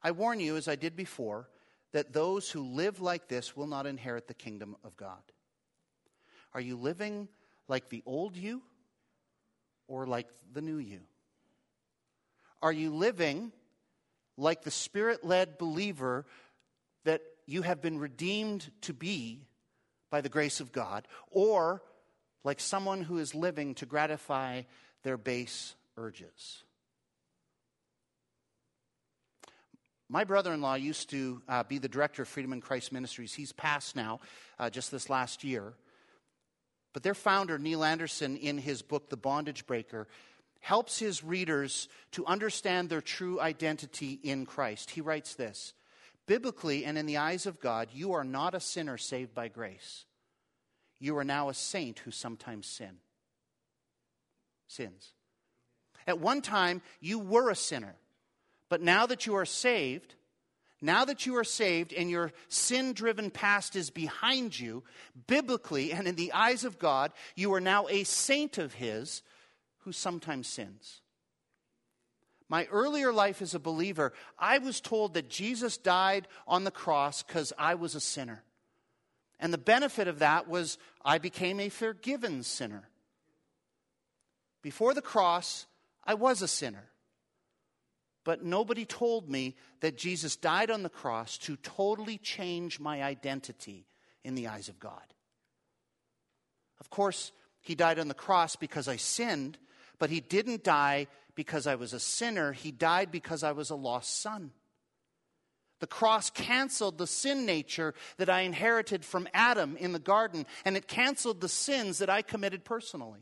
I 0.02 0.12
warn 0.12 0.40
you, 0.40 0.56
as 0.56 0.68
I 0.68 0.76
did 0.76 0.96
before, 0.96 1.48
that 1.92 2.12
those 2.12 2.50
who 2.50 2.62
live 2.62 3.00
like 3.00 3.28
this 3.28 3.56
will 3.56 3.66
not 3.66 3.87
inherit 3.87 4.28
the 4.28 4.34
kingdom 4.34 4.76
of 4.84 4.96
God. 4.96 5.22
Are 6.54 6.61
you 6.61 6.76
living 6.76 7.28
like 7.66 7.88
the 7.88 8.02
old 8.06 8.37
you 8.37 8.62
or 9.87 10.06
like 10.06 10.28
the 10.52 10.62
new 10.62 10.78
you? 10.78 11.00
Are 12.62 12.72
you 12.72 12.94
living 12.94 13.52
like 14.38 14.62
the 14.62 14.70
spirit 14.70 15.24
led 15.24 15.59
believer 15.59 16.24
that 17.05 17.20
you 17.46 17.62
have 17.62 17.83
been 17.83 17.98
redeemed 17.98 18.70
to 18.83 18.94
be 18.94 19.42
by 20.11 20.20
the 20.20 20.29
grace 20.29 20.61
of 20.61 20.72
God, 20.72 21.07
or 21.31 21.83
like 22.44 22.61
someone 22.61 23.03
who 23.03 23.18
is 23.18 23.35
living 23.35 23.74
to 23.74 23.87
gratify 23.87 24.62
their 25.03 25.18
base 25.18 25.74
urges? 25.96 26.64
My 30.09 30.24
brother 30.24 30.55
in 30.55 30.62
law 30.62 30.74
used 30.74 31.11
to 31.11 31.42
uh, 31.46 31.64
be 31.64 31.77
the 31.77 31.88
director 31.88 32.22
of 32.22 32.29
Freedom 32.29 32.55
in 32.55 32.62
Christ 32.62 32.92
Ministries. 32.92 33.35
He's 33.35 33.53
passed 33.53 33.94
now, 33.94 34.20
uh, 34.59 34.70
just 34.70 34.90
this 34.90 35.11
last 35.11 35.44
year. 35.44 35.74
But 36.94 37.03
their 37.03 37.14
founder, 37.14 37.59
Neil 37.59 37.85
Anderson, 37.85 38.38
in 38.38 38.57
his 38.57 38.81
book, 38.81 39.11
The 39.11 39.18
Bondage 39.18 39.66
Breaker, 39.66 40.09
helps 40.61 40.99
his 40.99 41.25
readers 41.25 41.88
to 42.12 42.27
understand 42.27 42.88
their 42.88 43.01
true 43.01 43.40
identity 43.40 44.18
in 44.23 44.47
Christ. 44.47 44.90
He 44.90 45.01
writes 45.01 45.35
this 45.35 45.75
Biblically 46.27 46.85
and 46.85 46.99
in 46.99 47.07
the 47.07 47.16
eyes 47.16 47.47
of 47.47 47.61
God, 47.61 47.88
you 47.92 48.12
are 48.12 48.25
not 48.25 48.55
a 48.55 48.61
sinner 48.61 48.99
saved 48.99 49.35
by 49.35 49.49
grace. 49.49 50.05
You 51.01 51.16
are 51.18 51.25
now 51.25 51.49
a 51.49 51.55
saint 51.55 52.01
who 52.01 52.11
sometimes 52.11 52.66
sin. 52.66 52.99
Sins. 54.66 55.12
At 56.07 56.18
one 56.18 56.42
time, 56.42 56.83
you 57.01 57.18
were 57.18 57.51
a 57.51 57.55
sinner. 57.55 57.94
But 58.68 58.83
now 58.83 59.07
that 59.07 59.27
you 59.27 59.37
are 59.37 59.47
saved, 59.47 60.14
now 60.81 61.05
that 61.05 61.27
you 61.27 61.37
are 61.37 61.44
saved 61.44 61.92
and 61.92 62.11
your 62.11 62.33
sin 62.49 62.92
driven 62.92 63.31
past 63.31 63.77
is 63.77 63.90
behind 63.90 64.59
you, 64.59 64.85
biblically 65.27 65.92
and 65.92 66.07
in 66.07 66.16
the 66.16 66.33
eyes 66.33 66.64
of 66.64 66.79
God, 66.79 67.12
you 67.35 67.55
are 67.55 67.61
now 67.61 67.87
a 67.88 68.05
saint 68.05 68.59
of 68.59 68.75
His 68.75 69.23
who 69.88 69.92
sometimes 69.92 70.46
sins. 70.46 71.01
My 72.46 72.66
earlier 72.66 73.11
life 73.11 73.40
as 73.40 73.55
a 73.55 73.59
believer, 73.59 74.12
I 74.38 74.59
was 74.59 74.83
told 74.83 75.14
that 75.14 75.31
Jesus 75.31 75.79
died 75.79 76.29
on 76.46 76.64
the 76.64 76.70
cross 76.70 77.22
because 77.22 77.55
I 77.59 77.74
was 77.74 77.94
a 77.94 78.01
sinner. 78.01 78.42
And 79.40 79.51
the 79.51 79.57
benefit 79.57 80.07
of 80.07 80.18
that 80.18 80.46
was 80.46 80.77
I 81.03 81.16
became 81.16 81.59
a 81.59 81.70
forgiven 81.70 82.42
sinner. 82.42 82.90
Before 84.61 84.92
the 84.92 85.01
cross, 85.01 85.64
I 86.05 86.12
was 86.12 86.42
a 86.42 86.48
sinner. 86.48 86.90
But 88.24 88.44
nobody 88.44 88.85
told 88.85 89.31
me 89.31 89.57
that 89.81 89.96
Jesus 89.96 90.37
died 90.37 90.70
on 90.70 90.83
the 90.83 90.90
cross 90.90 91.38
to 91.38 91.57
totally 91.57 92.18
change 92.18 92.79
my 92.79 93.03
identity 93.03 93.87
in 94.22 94.35
the 94.35 94.48
eyes 94.48 94.68
of 94.68 94.79
God. 94.79 95.14
Of 96.79 96.90
course, 96.90 97.33
he 97.61 97.74
died 97.74 97.98
on 97.98 98.09
the 98.09 98.14
cross 98.14 98.57
because 98.57 98.88
I 98.88 98.96
sinned, 98.96 99.59
but 99.98 100.11
he 100.11 100.20
didn't 100.20 100.64
die 100.64 101.06
because 101.34 101.66
I 101.66 101.74
was 101.74 101.92
a 101.92 102.00
sinner. 102.00 102.52
He 102.52 102.70
died 102.70 103.11
because 103.11 103.42
I 103.42 103.52
was 103.52 103.70
a 103.70 103.76
lost 103.76 104.20
son. 104.20 104.52
The 105.80 105.87
cross 105.87 106.30
canceled 106.30 106.98
the 106.98 107.06
sin 107.06 107.46
nature 107.46 107.94
that 108.16 108.28
I 108.28 108.40
inherited 108.40 109.04
from 109.04 109.28
Adam 109.32 109.76
in 109.76 109.92
the 109.92 110.00
garden, 110.00 110.46
and 110.64 110.76
it 110.76 110.88
canceled 110.88 111.40
the 111.40 111.48
sins 111.48 111.98
that 111.98 112.11
I 112.11 112.22
committed 112.22 112.64
personally. 112.64 113.20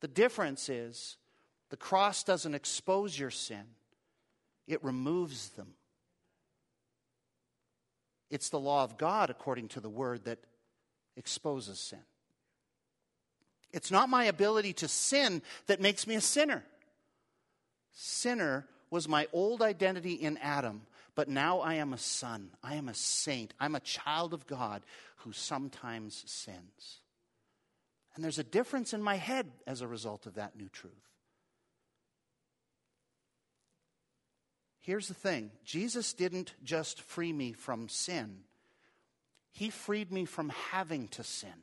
The 0.00 0.08
difference 0.08 0.68
is 0.68 1.16
the 1.68 1.76
cross 1.76 2.24
doesn't 2.24 2.54
expose 2.54 3.18
your 3.18 3.30
sin, 3.30 3.64
it 4.66 4.82
removes 4.82 5.50
them. 5.50 5.74
It's 8.30 8.48
the 8.48 8.60
law 8.60 8.84
of 8.84 8.96
God, 8.96 9.28
according 9.28 9.68
to 9.68 9.80
the 9.80 9.90
word, 9.90 10.24
that 10.24 10.38
exposes 11.16 11.80
sin. 11.80 11.98
It's 13.72 13.90
not 13.90 14.08
my 14.08 14.24
ability 14.24 14.72
to 14.74 14.88
sin 14.88 15.42
that 15.66 15.80
makes 15.80 16.06
me 16.06 16.14
a 16.16 16.20
sinner. 16.20 16.64
Sinner 17.92 18.66
was 18.90 19.08
my 19.08 19.28
old 19.32 19.62
identity 19.62 20.14
in 20.14 20.36
Adam, 20.38 20.82
but 21.14 21.28
now 21.28 21.60
I 21.60 21.74
am 21.74 21.92
a 21.92 21.98
son. 21.98 22.50
I 22.62 22.74
am 22.74 22.88
a 22.88 22.94
saint. 22.94 23.54
I'm 23.60 23.74
a 23.74 23.80
child 23.80 24.34
of 24.34 24.46
God 24.46 24.82
who 25.18 25.32
sometimes 25.32 26.24
sins. 26.26 27.00
And 28.14 28.24
there's 28.24 28.38
a 28.38 28.44
difference 28.44 28.92
in 28.92 29.02
my 29.02 29.16
head 29.16 29.50
as 29.66 29.80
a 29.80 29.86
result 29.86 30.26
of 30.26 30.34
that 30.34 30.56
new 30.56 30.68
truth. 30.68 30.92
Here's 34.80 35.08
the 35.08 35.14
thing 35.14 35.50
Jesus 35.64 36.12
didn't 36.12 36.54
just 36.64 37.00
free 37.02 37.32
me 37.32 37.52
from 37.52 37.88
sin, 37.88 38.40
He 39.52 39.70
freed 39.70 40.10
me 40.10 40.24
from 40.24 40.48
having 40.70 41.08
to 41.08 41.22
sin. 41.22 41.62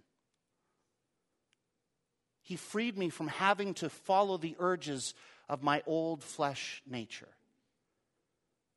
He 2.47 2.55
freed 2.55 2.97
me 2.97 3.10
from 3.10 3.27
having 3.27 3.73
to 3.75 3.89
follow 3.89 4.38
the 4.38 4.55
urges 4.60 5.13
of 5.49 5.63
my 5.63 5.83
old 5.86 6.23
flesh 6.23 6.81
nature. 6.89 7.27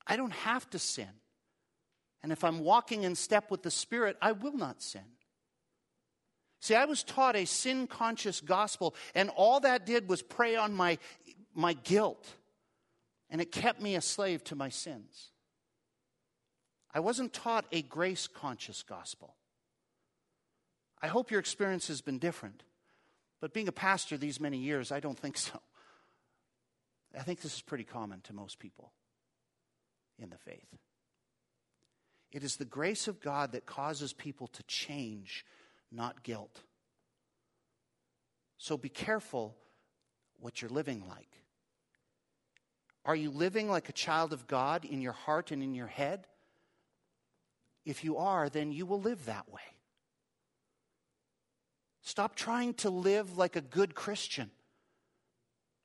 I 0.06 0.16
don't 0.16 0.33
have 0.33 0.68
to 0.70 0.78
sin. 0.78 1.09
And 2.22 2.33
if 2.33 2.44
I'm 2.44 2.61
walking 2.61 3.04
in 3.04 3.14
step 3.14 3.50
with 3.50 3.62
the 3.62 3.70
Spirit, 3.70 4.16
I 4.20 4.33
will 4.33 4.56
not 4.56 4.83
sin. 4.83 5.04
See, 6.61 6.74
I 6.74 6.85
was 6.85 7.02
taught 7.02 7.37
a 7.37 7.46
sin 7.46 7.87
conscious 7.87 8.40
gospel, 8.40 8.94
and 9.14 9.30
all 9.30 9.61
that 9.61 9.87
did 9.87 10.09
was 10.09 10.20
prey 10.20 10.56
on 10.56 10.74
my, 10.74 10.98
my 11.54 11.72
guilt 11.72 12.26
and 13.30 13.40
it 13.40 13.52
kept 13.52 13.80
me 13.80 13.94
a 13.94 14.00
slave 14.00 14.42
to 14.44 14.56
my 14.56 14.68
sins. 14.68 15.30
I 16.92 17.00
wasn't 17.00 17.33
taught 17.33 17.64
a 17.70 17.83
grace 17.83 18.26
conscious 18.26 18.83
gospel. 18.83 19.37
I 21.00 21.06
hope 21.06 21.30
your 21.30 21.40
experience 21.40 21.87
has 21.88 22.00
been 22.00 22.18
different, 22.18 22.64
but 23.40 23.55
being 23.55 23.68
a 23.68 23.72
pastor 23.72 24.16
these 24.16 24.40
many 24.40 24.59
years, 24.59 24.92
I 24.92 25.00
don't 25.00 25.18
think 25.18 25.37
so. 25.37 25.59
I 27.18 27.22
think 27.22 27.40
this 27.40 27.55
is 27.55 27.62
pretty 27.62 27.85
common 27.85 28.20
to 28.22 28.33
most 28.33 28.59
people 28.59 28.92
in 30.18 30.31
the 30.31 30.38
faith. 30.38 30.76
It 32.31 32.44
is 32.44 32.57
the 32.57 32.64
grace 32.64 33.09
of 33.09 33.20
God 33.20 33.53
that 33.53 33.66
causes 33.66 34.12
people 34.12 34.46
to 34.48 34.62
change, 34.64 35.44
not 35.90 36.22
guilt. 36.22 36.61
So 38.59 38.76
be 38.76 38.88
careful 38.88 39.57
what 40.38 40.62
you're 40.62 40.70
living 40.70 41.05
like. 41.09 41.42
Are 43.05 43.16
you 43.16 43.31
living 43.31 43.68
like 43.68 43.88
a 43.88 43.92
child 43.92 44.33
of 44.33 44.46
God 44.46 44.85
in 44.85 45.00
your 45.00 45.12
heart 45.12 45.50
and 45.50 45.62
in 45.62 45.74
your 45.74 45.87
head? 45.87 46.26
If 47.85 48.05
you 48.05 48.18
are, 48.18 48.48
then 48.48 48.70
you 48.70 48.87
will 48.87 49.00
live 49.00 49.24
that 49.24 49.50
way. 49.50 49.61
Stop 52.03 52.35
trying 52.35 52.75
to 52.75 52.91
live 52.91 53.37
like 53.37 53.57
a 53.57 53.61
good 53.61 53.95
Christian. 53.95 54.51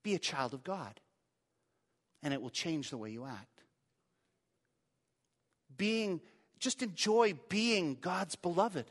Be 0.04 0.16
a 0.16 0.20
child 0.20 0.54
of 0.54 0.64
God, 0.64 1.00
and 2.24 2.34
it 2.34 2.42
will 2.42 2.50
change 2.50 2.90
the 2.90 2.98
way 2.98 3.10
you 3.10 3.26
act. 3.26 3.64
Being, 5.76 6.22
just 6.60 6.82
enjoy 6.82 7.34
being 7.50 7.98
God's 8.00 8.36
beloved 8.36 8.86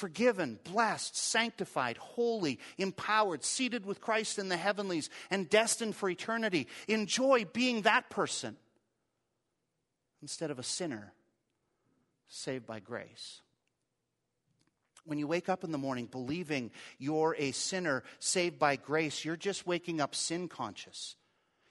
forgiven, 0.00 0.58
blessed, 0.64 1.14
sanctified, 1.14 1.98
holy, 1.98 2.58
empowered, 2.78 3.44
seated 3.44 3.84
with 3.84 4.00
Christ 4.00 4.38
in 4.38 4.48
the 4.48 4.56
heavenlies, 4.56 5.10
and 5.30 5.48
destined 5.48 5.94
for 5.94 6.08
eternity. 6.08 6.68
Enjoy 6.88 7.44
being 7.52 7.82
that 7.82 8.08
person 8.08 8.56
instead 10.22 10.50
of 10.50 10.58
a 10.58 10.62
sinner 10.62 11.12
saved 12.28 12.66
by 12.66 12.80
grace. 12.80 13.42
When 15.10 15.18
you 15.18 15.26
wake 15.26 15.48
up 15.48 15.64
in 15.64 15.72
the 15.72 15.76
morning 15.76 16.06
believing 16.06 16.70
you're 17.00 17.34
a 17.36 17.50
sinner 17.50 18.04
saved 18.20 18.60
by 18.60 18.76
grace, 18.76 19.24
you're 19.24 19.34
just 19.34 19.66
waking 19.66 20.00
up 20.00 20.14
sin 20.14 20.46
conscious. 20.46 21.16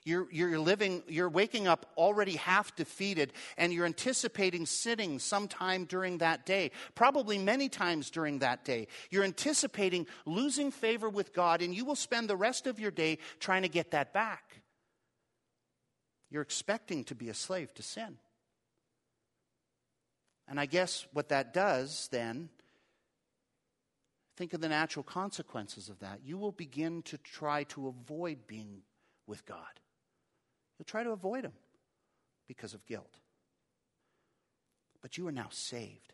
You're, 0.03 0.27
you're 0.29 0.59
living, 0.59 1.03
you're 1.07 1.29
waking 1.29 1.65
up 1.65 1.85
already 1.95 2.35
half 2.35 2.75
defeated, 2.75 3.31
and 3.57 3.71
you're 3.71 3.85
anticipating 3.85 4.65
sitting 4.65 5.19
sometime 5.19 5.85
during 5.85 6.17
that 6.17 6.45
day, 6.45 6.71
probably 6.95 7.37
many 7.37 7.69
times 7.69 8.09
during 8.09 8.39
that 8.39 8.65
day. 8.65 8.87
You're 9.09 9.23
anticipating 9.23 10.05
losing 10.25 10.69
favor 10.69 11.07
with 11.07 11.33
God, 11.33 11.61
and 11.61 11.73
you 11.73 11.85
will 11.85 11.95
spend 11.95 12.29
the 12.29 12.35
rest 12.35 12.67
of 12.67 12.77
your 12.77 12.91
day 12.91 13.19
trying 13.39 13.61
to 13.61 13.69
get 13.69 13.91
that 13.91 14.11
back. 14.11 14.63
You're 16.29 16.41
expecting 16.41 17.05
to 17.05 17.15
be 17.15 17.29
a 17.29 17.33
slave 17.33 17.73
to 17.75 17.83
sin. 17.83 18.17
And 20.45 20.59
I 20.59 20.65
guess 20.65 21.07
what 21.13 21.29
that 21.29 21.53
does 21.53 22.09
then, 22.11 22.49
think 24.39 24.53
of 24.53 24.61
the 24.61 24.69
natural 24.69 25.03
consequences 25.03 25.89
of 25.89 25.99
that. 25.99 26.21
You 26.23 26.37
will 26.37 26.53
begin 26.53 27.01
to 27.03 27.17
try 27.17 27.65
to 27.65 27.89
avoid 27.89 28.47
being 28.47 28.83
with 29.27 29.45
God. 29.45 29.59
You'll 30.77 30.85
try 30.85 31.03
to 31.03 31.11
avoid 31.11 31.43
Him 31.43 31.51
because 32.47 32.73
of 32.73 32.85
guilt. 32.85 33.17
But 35.01 35.17
you 35.17 35.27
are 35.27 35.33
now 35.33 35.49
saved 35.51 36.13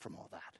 from 0.00 0.16
all 0.16 0.28
that. 0.32 0.58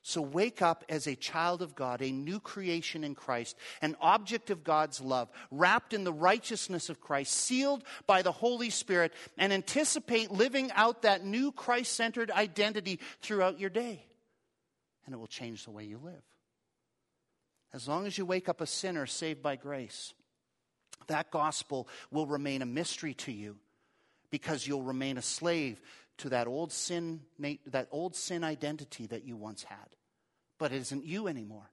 So 0.00 0.22
wake 0.22 0.62
up 0.62 0.82
as 0.88 1.06
a 1.06 1.14
child 1.14 1.60
of 1.60 1.74
God, 1.74 2.00
a 2.00 2.10
new 2.10 2.40
creation 2.40 3.04
in 3.04 3.14
Christ, 3.14 3.54
an 3.82 3.96
object 4.00 4.48
of 4.48 4.64
God's 4.64 5.02
love, 5.02 5.28
wrapped 5.50 5.92
in 5.92 6.04
the 6.04 6.12
righteousness 6.12 6.88
of 6.88 7.02
Christ, 7.02 7.34
sealed 7.34 7.84
by 8.06 8.22
the 8.22 8.32
Holy 8.32 8.70
Spirit, 8.70 9.12
and 9.36 9.52
anticipate 9.52 10.30
living 10.30 10.72
out 10.72 11.02
that 11.02 11.22
new 11.22 11.52
Christ 11.52 11.92
centered 11.92 12.30
identity 12.30 12.98
throughout 13.20 13.60
your 13.60 13.70
day. 13.70 14.06
And 15.06 15.14
it 15.14 15.18
will 15.18 15.26
change 15.26 15.64
the 15.64 15.70
way 15.70 15.84
you 15.84 15.98
live. 15.98 16.22
As 17.72 17.88
long 17.88 18.06
as 18.06 18.16
you 18.16 18.24
wake 18.24 18.48
up 18.48 18.60
a 18.60 18.66
sinner 18.66 19.06
saved 19.06 19.42
by 19.42 19.56
grace, 19.56 20.14
that 21.08 21.30
gospel 21.30 21.88
will 22.10 22.26
remain 22.26 22.62
a 22.62 22.66
mystery 22.66 23.14
to 23.14 23.32
you 23.32 23.56
because 24.30 24.66
you'll 24.66 24.82
remain 24.82 25.18
a 25.18 25.22
slave 25.22 25.80
to 26.18 26.28
that 26.30 26.46
old 26.46 26.72
sin, 26.72 27.20
that 27.66 27.88
old 27.90 28.14
sin 28.14 28.44
identity 28.44 29.06
that 29.08 29.24
you 29.24 29.36
once 29.36 29.64
had. 29.64 29.96
But 30.58 30.72
it 30.72 30.76
isn't 30.76 31.04
you 31.04 31.28
anymore. 31.28 31.70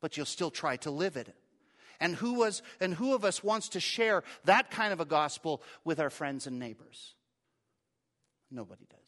But 0.00 0.16
you'll 0.16 0.26
still 0.26 0.50
try 0.50 0.76
to 0.78 0.90
live 0.90 1.16
it. 1.16 1.34
And 2.00 2.14
who 2.14 2.34
was 2.34 2.62
and 2.80 2.94
who 2.94 3.14
of 3.14 3.24
us 3.24 3.42
wants 3.42 3.70
to 3.70 3.80
share 3.80 4.22
that 4.44 4.70
kind 4.70 4.92
of 4.92 5.00
a 5.00 5.06
gospel 5.06 5.62
with 5.84 5.98
our 6.00 6.10
friends 6.10 6.46
and 6.46 6.58
neighbors? 6.58 7.14
Nobody 8.50 8.86
does. 8.88 9.05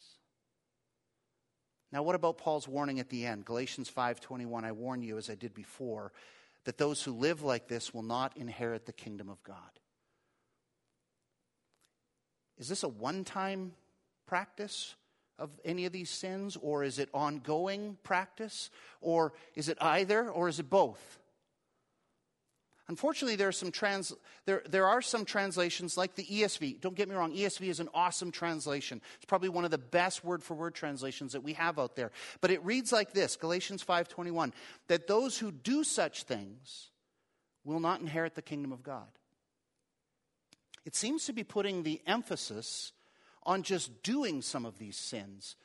Now 1.91 2.03
what 2.03 2.15
about 2.15 2.37
Paul's 2.37 2.67
warning 2.67 2.99
at 2.99 3.09
the 3.09 3.25
end? 3.25 3.45
Galatians 3.45 3.89
5:21 3.89 4.63
I 4.63 4.71
warn 4.71 5.01
you 5.01 5.17
as 5.17 5.29
I 5.29 5.35
did 5.35 5.53
before 5.53 6.11
that 6.65 6.77
those 6.77 7.03
who 7.03 7.13
live 7.13 7.41
like 7.41 7.67
this 7.67 7.93
will 7.93 8.03
not 8.03 8.37
inherit 8.37 8.85
the 8.85 8.93
kingdom 8.93 9.29
of 9.29 9.41
God. 9.43 9.79
Is 12.57 12.67
this 12.67 12.83
a 12.83 12.89
one-time 12.89 13.73
practice 14.27 14.95
of 15.37 15.49
any 15.63 15.85
of 15.85 15.93
these 15.93 16.09
sins, 16.09 16.57
or 16.57 16.83
is 16.83 16.99
it 16.99 17.09
ongoing 17.13 17.97
practice, 18.03 18.69
or 18.99 19.33
is 19.55 19.69
it 19.69 19.77
either, 19.79 20.29
or 20.29 20.49
is 20.49 20.59
it 20.59 20.69
both? 20.69 21.18
Unfortunately, 22.89 23.35
there 23.35 23.47
are 23.47 23.51
some 23.51 23.71
trans, 23.71 24.11
there, 24.45 24.63
there 24.67 24.87
are 24.87 25.01
some 25.01 25.23
translations 25.23 25.95
like 25.95 26.15
the 26.15 26.25
ESV. 26.25 26.81
Don't 26.81 26.95
get 26.95 27.07
me 27.07 27.13
wrong, 27.13 27.31
ESV 27.31 27.67
is 27.67 27.79
an 27.79 27.87
awesome 27.93 28.31
translation. 28.31 28.99
It's 29.17 29.25
probably 29.25 29.49
one 29.49 29.63
of 29.63 29.69
the 29.69 29.77
best 29.77 30.25
word 30.25 30.41
for 30.41 30.55
word 30.55 30.73
translations 30.73 31.33
that 31.33 31.43
we 31.43 31.53
have 31.53 31.77
out 31.77 31.95
there. 31.95 32.11
But 32.41 32.49
it 32.49 32.65
reads 32.65 32.91
like 32.91 33.13
this, 33.13 33.35
Galatians 33.35 33.83
5:21, 33.83 34.53
that 34.87 35.05
those 35.05 35.37
who 35.37 35.51
do 35.51 35.83
such 35.83 36.23
things 36.23 36.89
will 37.63 37.79
not 37.79 38.01
inherit 38.01 38.33
the 38.33 38.41
kingdom 38.41 38.71
of 38.71 38.81
God. 38.81 39.07
It 40.83 40.95
seems 40.95 41.25
to 41.25 41.33
be 41.33 41.43
putting 41.43 41.83
the 41.83 42.01
emphasis 42.07 42.91
on 43.43 43.61
just 43.61 44.01
doing 44.01 44.41
some 44.41 44.65
of 44.65 44.79
these 44.79 44.97
sins 44.97 45.55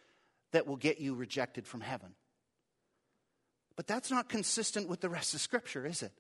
that 0.53 0.67
will 0.67 0.77
get 0.77 1.01
you 1.01 1.15
rejected 1.15 1.67
from 1.67 1.81
heaven. 1.81 2.17
But 3.77 3.87
that's 3.87 4.11
not 4.11 4.29
consistent 4.29 4.91
with 4.91 5.01
the 5.01 5.09
rest 5.09 5.33
of 5.33 5.41
Scripture, 5.41 5.87
is 5.87 6.03
it? 6.03 6.13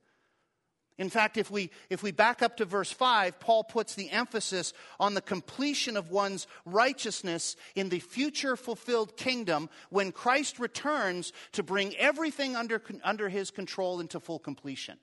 In 0.96 1.10
fact, 1.10 1.36
if 1.36 1.50
we, 1.50 1.70
if 1.90 2.04
we 2.04 2.12
back 2.12 2.40
up 2.40 2.56
to 2.58 2.64
verse 2.64 2.92
5, 2.92 3.40
Paul 3.40 3.64
puts 3.64 3.96
the 3.96 4.10
emphasis 4.10 4.72
on 5.00 5.14
the 5.14 5.20
completion 5.20 5.96
of 5.96 6.10
one's 6.10 6.46
righteousness 6.64 7.56
in 7.74 7.88
the 7.88 7.98
future 7.98 8.56
fulfilled 8.56 9.16
kingdom 9.16 9.68
when 9.90 10.12
Christ 10.12 10.60
returns 10.60 11.32
to 11.52 11.64
bring 11.64 11.96
everything 11.96 12.54
under, 12.54 12.80
under 13.02 13.28
his 13.28 13.50
control 13.50 13.98
into 13.98 14.20
full 14.20 14.38
completion. 14.38 14.98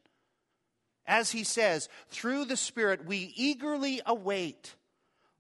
As 1.06 1.32
he 1.32 1.44
says, 1.44 1.90
through 2.08 2.46
the 2.46 2.56
Spirit, 2.56 3.06
we 3.06 3.34
eagerly 3.36 4.02
await 4.06 4.76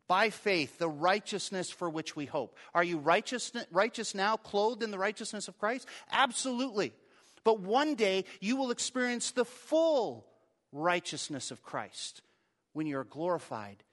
by 0.09 0.29
faith 0.29 0.77
the 0.79 0.89
righteousness 0.89 1.69
for 1.69 1.89
which 1.89 2.17
we 2.17 2.25
hope. 2.25 2.57
Are 2.73 2.83
you 2.83 2.97
righteous, 2.97 3.53
righteous 3.71 4.13
now, 4.13 4.35
clothed 4.35 4.83
in 4.83 4.91
the 4.91 4.99
righteousness 4.99 5.47
of 5.47 5.57
Christ? 5.57 5.87
Absolutely. 6.11 6.91
But 7.45 7.61
one 7.61 7.95
day 7.95 8.25
you 8.41 8.57
will 8.57 8.71
experience 8.71 9.31
the 9.31 9.45
full 9.45 10.27
righteousness 10.71 11.51
of 11.51 11.63
Christ 11.63 12.21
when 12.73 12.87
you're 12.87 13.03
glorified 13.03 13.83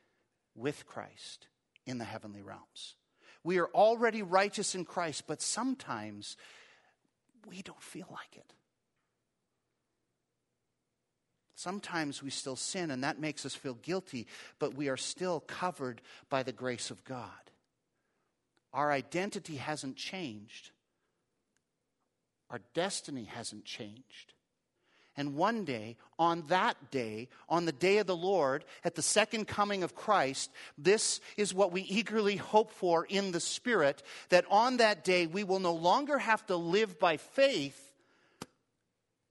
with 0.54 0.86
Christ 0.86 1.48
in 1.86 1.98
the 1.98 2.04
heavenly 2.04 2.42
realms. 2.42 2.94
We 3.44 3.58
are 3.58 3.68
already 3.74 4.22
righteous 4.22 4.74
in 4.74 4.84
Christ, 4.84 5.24
but 5.26 5.40
sometimes 5.40 6.36
we 7.46 7.62
don't 7.62 7.82
feel 7.82 8.08
like 8.10 8.36
it. 8.36 8.52
Sometimes 11.54 12.22
we 12.22 12.30
still 12.30 12.54
sin, 12.54 12.90
and 12.92 13.02
that 13.02 13.18
makes 13.18 13.44
us 13.44 13.54
feel 13.54 13.74
guilty, 13.74 14.28
but 14.60 14.74
we 14.74 14.88
are 14.88 14.96
still 14.96 15.40
covered 15.40 16.00
by 16.30 16.44
the 16.44 16.52
grace 16.52 16.92
of 16.92 17.02
God. 17.04 17.30
Our 18.72 18.92
identity 18.92 19.56
hasn't 19.56 19.96
changed, 19.96 20.70
our 22.50 22.60
destiny 22.74 23.24
hasn't 23.24 23.64
changed. 23.64 24.34
And 25.18 25.34
one 25.34 25.64
day, 25.64 25.96
on 26.16 26.44
that 26.46 26.92
day, 26.92 27.28
on 27.48 27.64
the 27.64 27.72
day 27.72 27.98
of 27.98 28.06
the 28.06 28.16
Lord, 28.16 28.64
at 28.84 28.94
the 28.94 29.02
second 29.02 29.48
coming 29.48 29.82
of 29.82 29.96
Christ, 29.96 30.48
this 30.78 31.20
is 31.36 31.52
what 31.52 31.72
we 31.72 31.82
eagerly 31.82 32.36
hope 32.36 32.70
for 32.70 33.04
in 33.04 33.32
the 33.32 33.40
Spirit 33.40 34.04
that 34.28 34.44
on 34.48 34.76
that 34.76 35.02
day 35.02 35.26
we 35.26 35.42
will 35.42 35.58
no 35.58 35.74
longer 35.74 36.18
have 36.18 36.46
to 36.46 36.56
live 36.56 37.00
by 37.00 37.16
faith. 37.16 37.92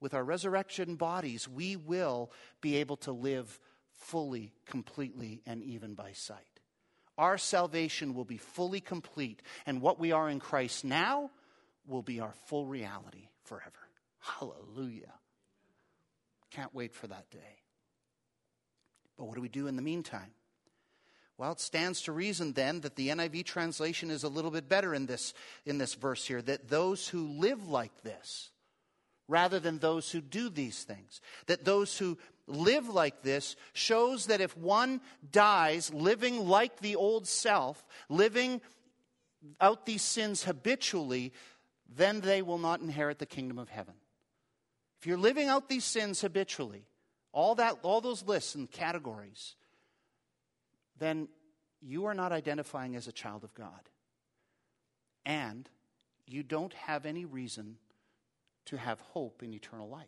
With 0.02 0.14
our 0.14 0.26
resurrection 0.26 0.98
bodies, 0.98 1.48
we 1.48 1.78
will 1.78 2.32
be 2.60 2.76
able 2.76 2.98
to 2.98 3.14
live 3.14 3.58
fully, 3.94 4.52
completely, 4.66 5.42
and 5.46 5.64
even 5.64 5.94
by 5.94 6.12
sight. 6.12 6.60
Our 7.18 7.38
salvation 7.38 8.14
will 8.14 8.26
be 8.26 8.38
fully 8.38 8.82
complete, 8.82 9.42
and 9.66 9.82
what 9.82 10.02
we 10.02 10.12
are 10.12 10.30
in 10.30 10.42
Christ 10.42 10.84
now 10.84 11.32
will 11.88 12.04
be 12.04 12.20
our 12.20 12.34
full 12.46 12.66
reality 12.66 13.30
forever. 13.46 13.72
Hallelujah. 14.20 15.14
Can't 16.52 16.74
wait 16.74 16.94
for 16.94 17.08
that 17.08 17.30
day. 17.30 17.62
But 19.18 19.26
what 19.26 19.36
do 19.36 19.42
we 19.42 19.50
do 19.50 19.68
in 19.68 19.76
the 19.76 19.82
meantime? 19.82 20.32
Well, 21.38 21.52
it 21.52 21.60
stands 21.60 22.02
to 22.04 22.12
reason 22.12 22.54
then 22.54 22.82
that 22.82 22.96
the 22.96 23.10
NIV 23.10 23.46
translation 23.46 24.10
is 24.10 24.24
a 24.24 24.30
little 24.30 24.50
bit 24.50 24.68
better 24.68 24.96
in 24.96 25.06
this, 25.06 25.34
in 25.66 25.78
this 25.78 25.94
verse 25.94 26.26
here 26.26 26.42
that 26.42 26.70
those 26.70 27.08
who 27.08 27.28
live 27.28 27.68
like 27.68 28.02
this, 28.02 28.50
rather 29.28 29.60
than 29.60 29.78
those 29.78 30.12
who 30.12 30.22
do 30.22 30.50
these 30.50 30.84
things, 30.84 31.22
that 31.46 31.64
those 31.64 31.98
who 31.98 32.18
live 32.48 32.90
like 32.90 33.22
this 33.22 33.56
shows 33.74 34.28
that 34.28 34.42
if 34.42 34.58
one 34.58 35.02
dies 35.32 35.94
living 35.94 36.48
like 36.48 36.80
the 36.80 36.96
old 36.96 37.28
self, 37.28 37.86
living 38.10 38.62
out 39.62 39.86
these 39.86 40.02
sins 40.02 40.44
habitually, 40.44 41.34
then 41.88 42.22
they 42.22 42.42
will 42.42 42.58
not 42.58 42.82
inherit 42.82 43.20
the 43.20 43.26
kingdom 43.26 43.60
of 43.60 43.70
heaven. 43.70 43.94
If 45.00 45.06
you're 45.06 45.18
living 45.18 45.48
out 45.48 45.70
these 45.70 45.86
sins 45.86 46.22
habitually, 46.22 46.88
all 47.32 47.56
that 47.56 47.78
all 47.84 48.02
those 48.02 48.24
lists 48.24 48.56
and 48.56 48.70
categories, 48.70 49.56
then 50.98 51.28
you 51.82 52.06
are 52.06 52.16
not 52.16 52.32
identifying 52.32 52.96
as 52.96 53.08
a 53.08 53.12
child 53.12 53.44
of 53.44 53.54
God. 53.54 53.90
And 55.26 55.70
you 56.26 56.42
don't 56.42 56.74
have 56.74 57.06
any 57.06 57.26
reason 57.26 57.78
to 58.66 58.78
have 58.78 59.00
hope 59.00 59.44
in 59.44 59.54
eternal 59.54 59.88
life 59.88 60.08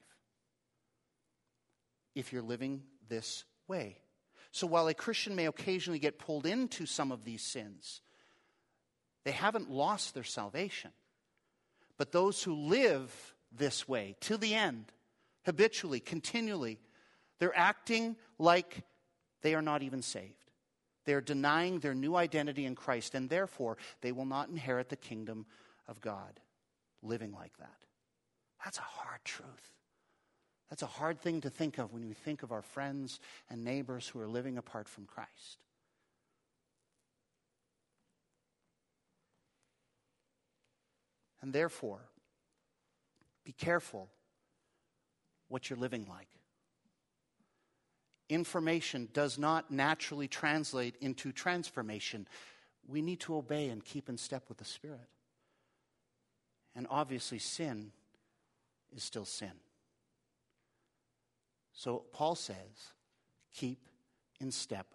if 2.15 2.34
you're 2.34 2.41
living 2.41 2.84
this 3.08 3.45
way. 3.67 3.97
So 4.52 4.65
while 4.65 4.88
a 4.88 4.93
Christian 4.93 5.36
may 5.36 5.45
occasionally 5.45 5.99
get 5.99 6.19
pulled 6.19 6.45
into 6.45 6.86
some 6.86 7.12
of 7.12 7.23
these 7.23 7.41
sins, 7.41 8.02
they 9.23 9.32
haven't 9.32 9.69
lost 9.69 10.13
their 10.13 10.23
salvation. 10.23 10.91
But 11.97 12.12
those 12.12 12.41
who 12.41 12.56
live 12.56 13.36
this 13.51 13.88
way 13.88 14.15
to 14.21 14.38
the 14.38 14.53
end, 14.53 14.91
habitually, 15.45 15.99
continually. 15.99 16.79
They're 17.39 17.57
acting 17.57 18.15
like 18.38 18.83
they 19.41 19.55
are 19.55 19.62
not 19.62 19.83
even 19.83 20.01
saved. 20.01 20.33
They're 21.05 21.21
denying 21.21 21.79
their 21.79 21.95
new 21.95 22.15
identity 22.15 22.65
in 22.65 22.75
Christ, 22.75 23.15
and 23.15 23.29
therefore 23.29 23.77
they 24.01 24.12
will 24.12 24.25
not 24.25 24.49
inherit 24.49 24.89
the 24.89 24.95
kingdom 24.95 25.45
of 25.88 26.01
God 26.01 26.39
living 27.01 27.31
like 27.31 27.57
that. 27.57 27.77
That's 28.63 28.77
a 28.77 28.81
hard 28.81 29.21
truth. 29.23 29.71
That's 30.69 30.83
a 30.83 30.88
hard 30.88 31.19
thing 31.19 31.41
to 31.41 31.49
think 31.49 31.77
of 31.79 31.93
when 31.93 32.07
we 32.07 32.13
think 32.13 32.43
of 32.43 32.51
our 32.51 32.62
friends 32.62 33.19
and 33.49 33.63
neighbors 33.63 34.07
who 34.07 34.19
are 34.19 34.27
living 34.27 34.57
apart 34.57 34.88
from 34.88 35.05
Christ. 35.05 35.63
And 41.41 41.53
therefore, 41.53 42.01
be 43.43 43.52
careful 43.52 44.10
what 45.47 45.69
you're 45.69 45.80
living 45.80 46.06
like. 46.10 46.28
Information 48.30 49.10
does 49.13 49.39
not 49.39 49.71
naturally 49.71 50.28
translate 50.28 50.95
into 51.02 51.32
transformation. 51.32 52.28
We 52.88 53.02
need 53.02 53.19
to 53.21 53.36
obey 53.36 53.69
and 53.69 53.84
keep 53.84 54.08
in 54.08 54.17
step 54.17 54.43
with 54.47 54.60
the 54.60 54.65
Spirit. 54.65 55.10
And 56.75 56.86
obviously, 56.89 57.39
sin 57.39 57.91
is 58.95 59.04
still 59.04 59.25
sin. 59.25 59.52
So, 61.73 62.04
Paul 62.13 62.36
says, 62.36 62.93
keep 63.56 63.80
in 64.39 64.52
step 64.52 64.88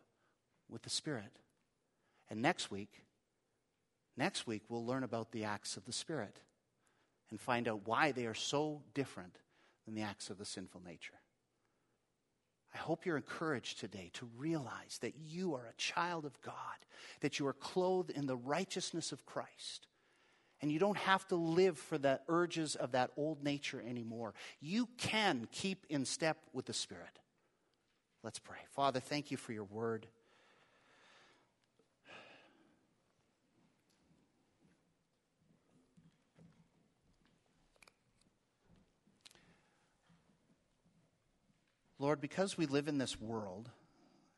with 0.68 0.82
the 0.82 0.90
Spirit. 0.90 1.38
And 2.30 2.40
next 2.40 2.70
week, 2.70 3.04
Next 4.16 4.46
week, 4.46 4.62
we'll 4.68 4.86
learn 4.86 5.02
about 5.02 5.32
the 5.32 5.44
acts 5.44 5.76
of 5.76 5.84
the 5.86 5.92
Spirit 5.92 6.38
and 7.30 7.40
find 7.40 7.68
out 7.68 7.86
why 7.86 8.12
they 8.12 8.26
are 8.26 8.34
so 8.34 8.82
different 8.94 9.38
than 9.84 9.94
the 9.94 10.02
acts 10.02 10.30
of 10.30 10.38
the 10.38 10.44
sinful 10.44 10.82
nature. 10.84 11.14
I 12.74 12.78
hope 12.78 13.06
you're 13.06 13.16
encouraged 13.16 13.78
today 13.78 14.10
to 14.14 14.28
realize 14.36 14.98
that 15.00 15.14
you 15.16 15.54
are 15.54 15.66
a 15.66 15.76
child 15.76 16.24
of 16.24 16.40
God, 16.42 16.54
that 17.20 17.38
you 17.38 17.46
are 17.46 17.52
clothed 17.52 18.10
in 18.10 18.26
the 18.26 18.36
righteousness 18.36 19.12
of 19.12 19.24
Christ. 19.26 19.86
And 20.60 20.72
you 20.72 20.78
don't 20.78 20.96
have 20.96 21.26
to 21.28 21.36
live 21.36 21.78
for 21.78 21.98
the 21.98 22.20
urges 22.28 22.74
of 22.74 22.92
that 22.92 23.10
old 23.16 23.44
nature 23.44 23.82
anymore. 23.86 24.34
You 24.60 24.88
can 24.98 25.46
keep 25.52 25.84
in 25.88 26.04
step 26.04 26.38
with 26.52 26.66
the 26.66 26.72
Spirit. 26.72 27.20
Let's 28.22 28.38
pray. 28.38 28.58
Father, 28.74 28.98
thank 28.98 29.30
you 29.30 29.36
for 29.36 29.52
your 29.52 29.64
word. 29.64 30.06
Lord, 42.04 42.20
because 42.20 42.58
we 42.58 42.66
live 42.66 42.86
in 42.86 42.98
this 42.98 43.18
world 43.18 43.70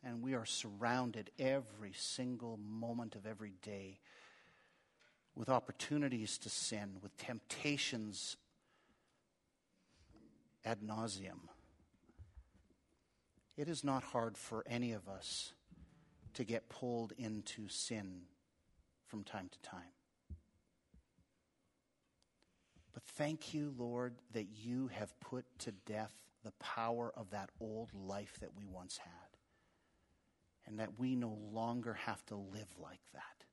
and 0.05 0.22
we 0.22 0.35
are 0.35 0.44
surrounded 0.44 1.33
every 1.37 1.90
single 1.96 2.59
moment 2.59 3.16
of 3.16 3.26
every 3.26 3.55
day 3.61 3.98
with 5.35 5.48
opportunities 5.48 6.38
to 6.38 6.48
sin, 6.48 6.98
with 7.02 7.16
temptations 7.16 8.37
ad 10.64 10.79
nauseum, 10.81 11.40
it 13.57 13.68
is 13.68 13.83
not 13.83 14.05
hard 14.05 14.38
for 14.38 14.62
any 14.68 14.92
of 14.92 15.09
us 15.09 15.52
to 16.35 16.44
get 16.44 16.68
pulled 16.68 17.14
into 17.18 17.66
sin 17.66 18.20
from 19.09 19.24
time 19.24 19.50
to 19.50 19.59
time. 19.68 19.83
But 22.94 23.02
thank 23.02 23.52
you, 23.52 23.74
Lord, 23.76 24.14
that 24.35 24.46
you 24.55 24.88
have 24.92 25.18
put 25.18 25.46
to 25.59 25.72
death 25.72 26.14
the 26.47 26.53
power 26.65 27.13
of 27.17 27.31
that 27.31 27.51
old 27.61 27.91
life 27.93 28.39
that 28.41 28.57
we 28.57 28.65
once 28.65 28.99
had. 28.99 29.11
And 30.65 30.79
that 30.79 30.99
we 30.99 31.17
no 31.17 31.37
longer 31.53 31.95
have 31.95 32.25
to 32.27 32.37
live 32.37 32.69
like 32.81 33.03
that. 33.13 33.45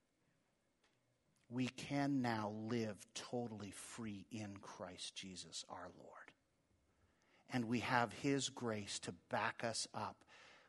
We 1.49 1.67
can 1.67 2.21
now 2.21 2.53
live 2.69 2.95
totally 3.13 3.71
free 3.71 4.25
in 4.31 4.57
Christ 4.61 5.15
Jesus 5.15 5.65
our 5.69 5.89
Lord. 5.97 6.31
And 7.51 7.65
we 7.65 7.79
have 7.81 8.13
His 8.13 8.49
grace 8.49 8.99
to 8.99 9.13
back 9.29 9.63
us 9.63 9.87
up 9.93 10.23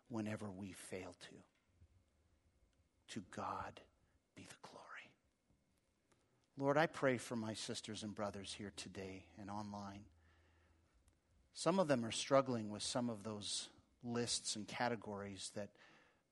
whenever 0.08 0.50
we 0.50 0.72
fail 0.72 1.14
to. 1.28 3.14
To 3.14 3.22
God 3.34 3.80
be 4.34 4.42
the 4.42 4.68
glory. 4.68 5.10
Lord, 6.58 6.76
I 6.76 6.86
pray 6.86 7.18
for 7.18 7.36
my 7.36 7.54
sisters 7.54 8.02
and 8.02 8.14
brothers 8.14 8.54
here 8.56 8.72
today 8.76 9.24
and 9.40 9.50
online 9.50 10.04
some 11.54 11.78
of 11.78 11.86
them 11.86 12.04
are 12.04 12.10
struggling 12.10 12.68
with 12.68 12.82
some 12.82 13.08
of 13.08 13.22
those 13.22 13.68
lists 14.02 14.56
and 14.56 14.66
categories 14.66 15.52
that 15.54 15.70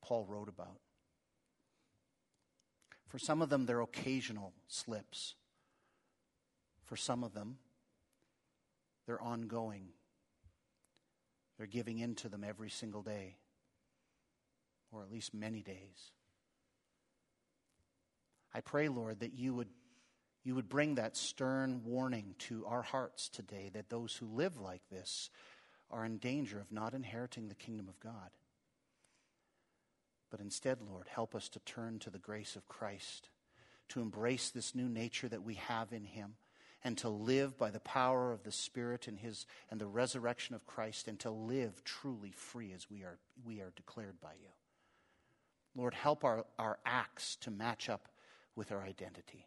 Paul 0.02 0.26
wrote 0.28 0.48
about. 0.48 0.80
For 3.08 3.18
some 3.18 3.40
of 3.40 3.48
them, 3.48 3.64
they're 3.64 3.80
occasional 3.80 4.52
slips. 4.66 5.34
For 6.84 6.96
some 6.96 7.22
of 7.22 7.34
them, 7.34 7.58
they're 9.06 9.22
ongoing. 9.22 9.88
They're 11.56 11.66
giving 11.66 12.00
in 12.00 12.16
to 12.16 12.28
them 12.28 12.42
every 12.42 12.70
single 12.70 13.02
day, 13.02 13.36
or 14.90 15.02
at 15.02 15.12
least 15.12 15.32
many 15.32 15.62
days. 15.62 16.10
I 18.52 18.60
pray, 18.60 18.88
Lord, 18.88 19.20
that 19.20 19.34
you 19.34 19.54
would 19.54 19.68
you 20.44 20.54
would 20.54 20.68
bring 20.68 20.96
that 20.96 21.16
stern 21.16 21.82
warning 21.84 22.34
to 22.38 22.66
our 22.66 22.82
hearts 22.82 23.28
today 23.28 23.70
that 23.74 23.90
those 23.90 24.16
who 24.16 24.26
live 24.26 24.58
like 24.58 24.82
this 24.90 25.30
are 25.90 26.04
in 26.04 26.18
danger 26.18 26.58
of 26.58 26.72
not 26.72 26.94
inheriting 26.94 27.48
the 27.48 27.54
kingdom 27.54 27.88
of 27.88 28.00
God. 28.00 28.30
But 30.30 30.40
instead, 30.40 30.78
Lord, 30.80 31.06
help 31.08 31.34
us 31.34 31.48
to 31.50 31.60
turn 31.60 31.98
to 32.00 32.10
the 32.10 32.18
grace 32.18 32.56
of 32.56 32.66
Christ, 32.66 33.28
to 33.90 34.00
embrace 34.00 34.50
this 34.50 34.74
new 34.74 34.88
nature 34.88 35.28
that 35.28 35.44
we 35.44 35.54
have 35.54 35.92
in 35.92 36.04
Him, 36.04 36.34
and 36.82 36.98
to 36.98 37.08
live 37.08 37.56
by 37.58 37.70
the 37.70 37.80
power 37.80 38.32
of 38.32 38.42
the 38.42 38.50
Spirit 38.50 39.06
and 39.06 39.18
His 39.18 39.46
and 39.70 39.80
the 39.80 39.86
resurrection 39.86 40.54
of 40.54 40.66
Christ, 40.66 41.06
and 41.06 41.20
to 41.20 41.30
live 41.30 41.84
truly 41.84 42.32
free 42.32 42.72
as 42.72 42.90
we 42.90 43.02
are 43.02 43.18
we 43.44 43.60
are 43.60 43.72
declared 43.76 44.20
by 44.20 44.32
you. 44.40 44.48
Lord, 45.76 45.94
help 45.94 46.24
our, 46.24 46.44
our 46.58 46.78
acts 46.84 47.36
to 47.36 47.50
match 47.50 47.88
up 47.88 48.08
with 48.56 48.72
our 48.72 48.82
identity. 48.82 49.46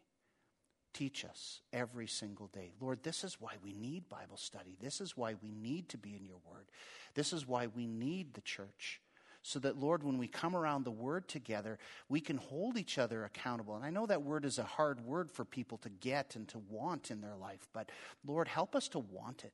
Teach 0.96 1.26
us 1.26 1.60
every 1.74 2.06
single 2.06 2.46
day. 2.46 2.72
Lord, 2.80 3.02
this 3.02 3.22
is 3.22 3.38
why 3.38 3.52
we 3.62 3.74
need 3.74 4.08
Bible 4.08 4.38
study. 4.38 4.78
This 4.80 5.02
is 5.02 5.14
why 5.14 5.34
we 5.42 5.52
need 5.52 5.90
to 5.90 5.98
be 5.98 6.16
in 6.16 6.24
your 6.24 6.38
word. 6.50 6.70
This 7.14 7.34
is 7.34 7.46
why 7.46 7.66
we 7.66 7.86
need 7.86 8.32
the 8.32 8.40
church. 8.40 9.02
So 9.42 9.58
that, 9.58 9.78
Lord, 9.78 10.02
when 10.02 10.16
we 10.16 10.26
come 10.26 10.56
around 10.56 10.84
the 10.84 10.90
word 10.90 11.28
together, 11.28 11.78
we 12.08 12.20
can 12.22 12.38
hold 12.38 12.78
each 12.78 12.96
other 12.96 13.24
accountable. 13.24 13.76
And 13.76 13.84
I 13.84 13.90
know 13.90 14.06
that 14.06 14.22
word 14.22 14.46
is 14.46 14.58
a 14.58 14.64
hard 14.64 15.02
word 15.02 15.30
for 15.30 15.44
people 15.44 15.76
to 15.82 15.90
get 15.90 16.34
and 16.34 16.48
to 16.48 16.60
want 16.60 17.10
in 17.10 17.20
their 17.20 17.36
life, 17.36 17.68
but 17.74 17.90
Lord, 18.26 18.48
help 18.48 18.74
us 18.74 18.88
to 18.88 18.98
want 18.98 19.44
it. 19.44 19.52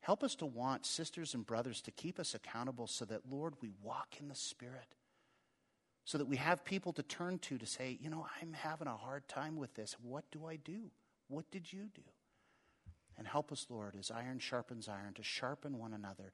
Help 0.00 0.22
us 0.22 0.34
to 0.36 0.46
want 0.46 0.84
sisters 0.84 1.32
and 1.32 1.46
brothers 1.46 1.80
to 1.80 1.90
keep 1.90 2.20
us 2.20 2.34
accountable 2.34 2.86
so 2.86 3.06
that, 3.06 3.22
Lord, 3.30 3.54
we 3.62 3.70
walk 3.82 4.16
in 4.20 4.28
the 4.28 4.34
Spirit 4.34 4.94
so 6.06 6.18
that 6.18 6.28
we 6.28 6.36
have 6.36 6.64
people 6.64 6.92
to 6.92 7.02
turn 7.02 7.40
to 7.40 7.58
to 7.58 7.66
say, 7.66 7.98
you 8.00 8.08
know, 8.08 8.24
I'm 8.40 8.52
having 8.52 8.86
a 8.86 8.96
hard 8.96 9.26
time 9.26 9.56
with 9.56 9.74
this. 9.74 9.96
What 10.00 10.24
do 10.30 10.46
I 10.46 10.54
do? 10.54 10.92
What 11.26 11.50
did 11.50 11.70
you 11.72 11.88
do? 11.92 12.02
And 13.18 13.26
help 13.26 13.50
us, 13.50 13.66
Lord, 13.68 13.96
as 13.98 14.12
iron 14.12 14.38
sharpens 14.38 14.88
iron, 14.88 15.14
to 15.14 15.24
sharpen 15.24 15.78
one 15.78 15.92
another, 15.92 16.32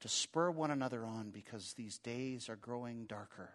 to 0.00 0.08
spur 0.08 0.52
one 0.52 0.70
another 0.70 1.04
on 1.04 1.30
because 1.30 1.72
these 1.72 1.98
days 1.98 2.48
are 2.48 2.54
growing 2.54 3.06
darker. 3.06 3.50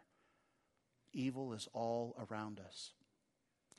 Evil 1.13 1.53
is 1.53 1.69
all 1.71 2.17
around 2.29 2.59
us. 2.59 2.91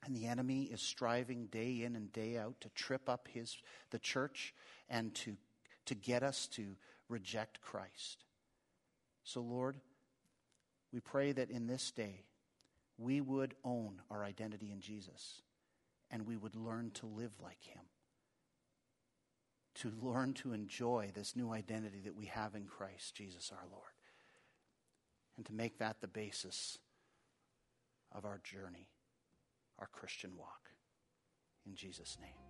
And 0.02 0.16
the 0.16 0.28
enemy 0.28 0.62
is 0.62 0.80
striving 0.80 1.46
day 1.46 1.82
in 1.82 1.94
and 1.94 2.10
day 2.10 2.38
out 2.38 2.58
to 2.62 2.70
trip 2.70 3.06
up 3.06 3.28
his, 3.30 3.54
the 3.90 3.98
church 3.98 4.54
and 4.88 5.14
to, 5.16 5.36
to 5.84 5.94
get 5.94 6.22
us 6.22 6.46
to 6.52 6.76
reject 7.10 7.60
Christ. 7.60 8.24
So, 9.24 9.42
Lord, 9.42 9.76
we 10.96 11.00
pray 11.00 11.30
that 11.30 11.50
in 11.50 11.66
this 11.66 11.90
day, 11.90 12.24
we 12.96 13.20
would 13.20 13.54
own 13.62 14.00
our 14.10 14.24
identity 14.24 14.72
in 14.72 14.80
Jesus 14.80 15.42
and 16.10 16.26
we 16.26 16.38
would 16.38 16.56
learn 16.56 16.90
to 16.94 17.04
live 17.04 17.32
like 17.42 17.62
Him. 17.62 17.82
To 19.80 19.92
learn 20.00 20.32
to 20.32 20.54
enjoy 20.54 21.10
this 21.14 21.36
new 21.36 21.52
identity 21.52 22.00
that 22.06 22.16
we 22.16 22.24
have 22.24 22.54
in 22.54 22.64
Christ 22.64 23.14
Jesus 23.14 23.52
our 23.52 23.66
Lord. 23.70 23.92
And 25.36 25.44
to 25.44 25.52
make 25.52 25.80
that 25.80 26.00
the 26.00 26.08
basis 26.08 26.78
of 28.10 28.24
our 28.24 28.40
journey, 28.42 28.88
our 29.78 29.88
Christian 29.92 30.30
walk. 30.38 30.70
In 31.66 31.74
Jesus' 31.74 32.16
name. 32.22 32.45